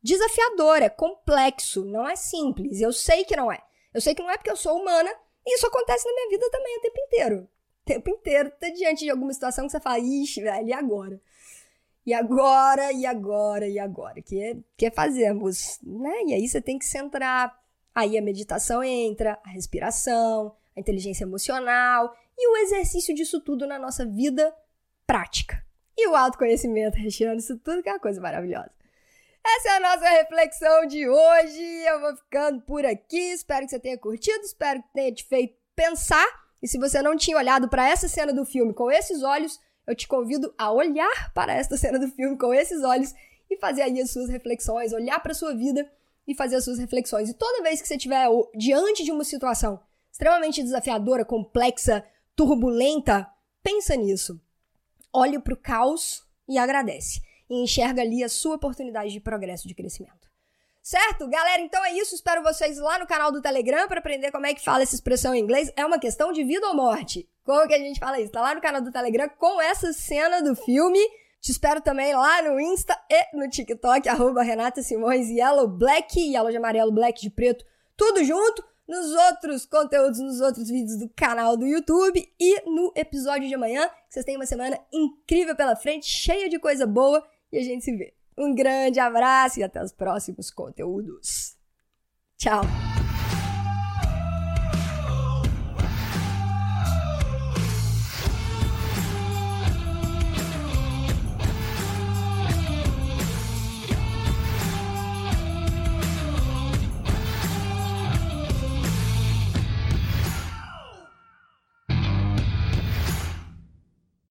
desafiador, 0.00 0.82
é 0.82 0.88
complexo, 0.88 1.84
não 1.84 2.08
é 2.08 2.14
simples. 2.14 2.80
Eu 2.80 2.92
sei 2.92 3.24
que 3.24 3.34
não 3.34 3.50
é. 3.50 3.60
Eu 3.92 4.00
sei 4.00 4.14
que 4.14 4.22
não 4.22 4.30
é 4.30 4.36
porque 4.36 4.50
eu 4.50 4.56
sou 4.56 4.78
humana 4.78 5.10
e 5.44 5.56
isso 5.56 5.66
acontece 5.66 6.06
na 6.06 6.14
minha 6.14 6.28
vida 6.28 6.48
também 6.50 6.78
o 6.78 6.80
tempo 6.80 7.00
inteiro. 7.00 7.48
O 7.82 7.84
tempo 7.84 8.10
inteiro, 8.10 8.50
tá 8.50 8.68
diante 8.68 9.04
de 9.04 9.10
alguma 9.10 9.32
situação 9.32 9.66
que 9.66 9.72
você 9.72 9.80
fala, 9.80 9.98
ixi, 9.98 10.40
velho, 10.40 10.68
e 10.68 10.72
agora? 10.72 11.20
E 12.06 12.12
agora, 12.12 12.92
e 12.92 13.06
agora, 13.06 13.66
e 13.66 13.78
agora? 13.78 14.22
Que, 14.22 14.62
que 14.76 14.90
fazemos, 14.90 15.78
né? 15.82 16.22
E 16.26 16.34
aí 16.34 16.46
você 16.46 16.60
tem 16.60 16.78
que 16.78 16.84
centrar, 16.84 17.58
Aí 17.94 18.18
a 18.18 18.22
meditação 18.22 18.82
entra, 18.82 19.38
a 19.44 19.50
respiração, 19.50 20.56
a 20.76 20.80
inteligência 20.80 21.24
emocional 21.24 22.14
e 22.36 22.48
o 22.48 22.56
exercício 22.56 23.14
disso 23.14 23.40
tudo 23.40 23.66
na 23.66 23.78
nossa 23.78 24.04
vida 24.04 24.52
prática. 25.06 25.64
E 25.96 26.08
o 26.08 26.16
autoconhecimento 26.16 26.96
recheando 26.98 27.38
isso 27.38 27.58
tudo, 27.58 27.82
que 27.82 27.88
é 27.88 27.92
uma 27.92 28.00
coisa 28.00 28.20
maravilhosa. 28.20 28.72
Essa 29.46 29.68
é 29.68 29.76
a 29.76 29.80
nossa 29.80 30.08
reflexão 30.08 30.86
de 30.86 31.08
hoje. 31.08 31.62
Eu 31.86 32.00
vou 32.00 32.16
ficando 32.16 32.62
por 32.62 32.84
aqui. 32.84 33.32
Espero 33.32 33.66
que 33.66 33.70
você 33.70 33.78
tenha 33.78 33.98
curtido, 33.98 34.40
espero 34.42 34.82
que 34.82 34.92
tenha 34.92 35.12
te 35.12 35.24
feito 35.24 35.54
pensar. 35.76 36.26
E 36.62 36.66
se 36.66 36.78
você 36.78 37.02
não 37.02 37.14
tinha 37.14 37.36
olhado 37.36 37.68
para 37.68 37.86
essa 37.86 38.08
cena 38.08 38.32
do 38.32 38.46
filme 38.46 38.72
com 38.72 38.90
esses 38.90 39.22
olhos, 39.22 39.60
eu 39.86 39.94
te 39.94 40.08
convido 40.08 40.52
a 40.56 40.72
olhar 40.72 41.32
para 41.34 41.52
esta 41.52 41.76
cena 41.76 41.98
do 41.98 42.08
filme 42.08 42.38
com 42.38 42.54
esses 42.54 42.82
olhos 42.82 43.14
e 43.50 43.56
fazer 43.58 43.82
aí 43.82 44.00
as 44.00 44.10
suas 44.10 44.30
reflexões, 44.30 44.94
olhar 44.94 45.20
para 45.20 45.34
sua 45.34 45.54
vida 45.54 45.90
e 46.26 46.34
fazer 46.34 46.56
as 46.56 46.64
suas 46.64 46.78
reflexões. 46.78 47.28
E 47.28 47.34
toda 47.34 47.62
vez 47.62 47.80
que 47.80 47.88
você 47.88 47.96
estiver 47.96 48.26
diante 48.56 49.04
de 49.04 49.12
uma 49.12 49.24
situação 49.24 49.80
extremamente 50.10 50.62
desafiadora, 50.62 51.24
complexa, 51.24 52.04
turbulenta, 52.36 53.28
pensa 53.62 53.96
nisso. 53.96 54.40
Olhe 55.12 55.38
para 55.38 55.54
o 55.54 55.56
caos 55.56 56.24
e 56.48 56.56
agradece. 56.56 57.20
E 57.50 57.62
enxerga 57.62 58.02
ali 58.02 58.22
a 58.22 58.28
sua 58.28 58.56
oportunidade 58.56 59.12
de 59.12 59.20
progresso, 59.20 59.68
de 59.68 59.74
crescimento. 59.74 60.24
Certo? 60.82 61.26
Galera, 61.28 61.62
então 61.62 61.84
é 61.84 61.94
isso. 61.94 62.14
Espero 62.14 62.42
vocês 62.42 62.78
lá 62.78 62.98
no 62.98 63.06
canal 63.06 63.32
do 63.32 63.40
Telegram 63.40 63.88
para 63.88 64.00
aprender 64.00 64.30
como 64.30 64.46
é 64.46 64.54
que 64.54 64.62
fala 64.62 64.82
essa 64.82 64.94
expressão 64.94 65.34
em 65.34 65.40
inglês. 65.40 65.72
É 65.76 65.84
uma 65.84 65.98
questão 65.98 66.30
de 66.30 66.44
vida 66.44 66.66
ou 66.68 66.74
morte. 66.74 67.28
Como 67.42 67.66
que 67.66 67.74
a 67.74 67.78
gente 67.78 67.98
fala 67.98 68.20
isso? 68.20 68.32
Tá 68.32 68.40
lá 68.40 68.54
no 68.54 68.60
canal 68.60 68.82
do 68.82 68.92
Telegram 68.92 69.28
com 69.38 69.60
essa 69.60 69.92
cena 69.92 70.42
do 70.42 70.54
filme 70.54 71.00
te 71.44 71.52
espero 71.52 71.82
também 71.82 72.14
lá 72.14 72.40
no 72.40 72.58
Insta 72.58 72.98
e 73.10 73.36
no 73.36 73.46
TikTok, 73.50 74.08
arroba 74.08 74.42
Renata 74.42 74.82
Simões, 74.82 75.28
Yellow 75.28 75.68
Black, 75.68 76.18
Yellow 76.18 76.50
de 76.50 76.56
amarelo, 76.56 76.90
Black 76.90 77.20
de 77.20 77.28
preto, 77.28 77.66
tudo 77.94 78.24
junto 78.24 78.64
nos 78.88 79.12
outros 79.12 79.66
conteúdos, 79.66 80.20
nos 80.20 80.40
outros 80.40 80.70
vídeos 80.70 80.98
do 80.98 81.06
canal 81.10 81.54
do 81.54 81.66
YouTube 81.66 82.26
e 82.40 82.62
no 82.62 82.94
episódio 82.96 83.46
de 83.46 83.54
amanhã. 83.54 83.90
Vocês 84.08 84.24
têm 84.24 84.36
uma 84.36 84.46
semana 84.46 84.80
incrível 84.90 85.54
pela 85.54 85.76
frente, 85.76 86.06
cheia 86.06 86.48
de 86.48 86.58
coisa 86.58 86.86
boa 86.86 87.22
e 87.52 87.58
a 87.58 87.62
gente 87.62 87.84
se 87.84 87.94
vê. 87.94 88.14
Um 88.38 88.54
grande 88.54 88.98
abraço 88.98 89.60
e 89.60 89.62
até 89.62 89.84
os 89.84 89.92
próximos 89.92 90.50
conteúdos. 90.50 91.58
Tchau! 92.38 92.62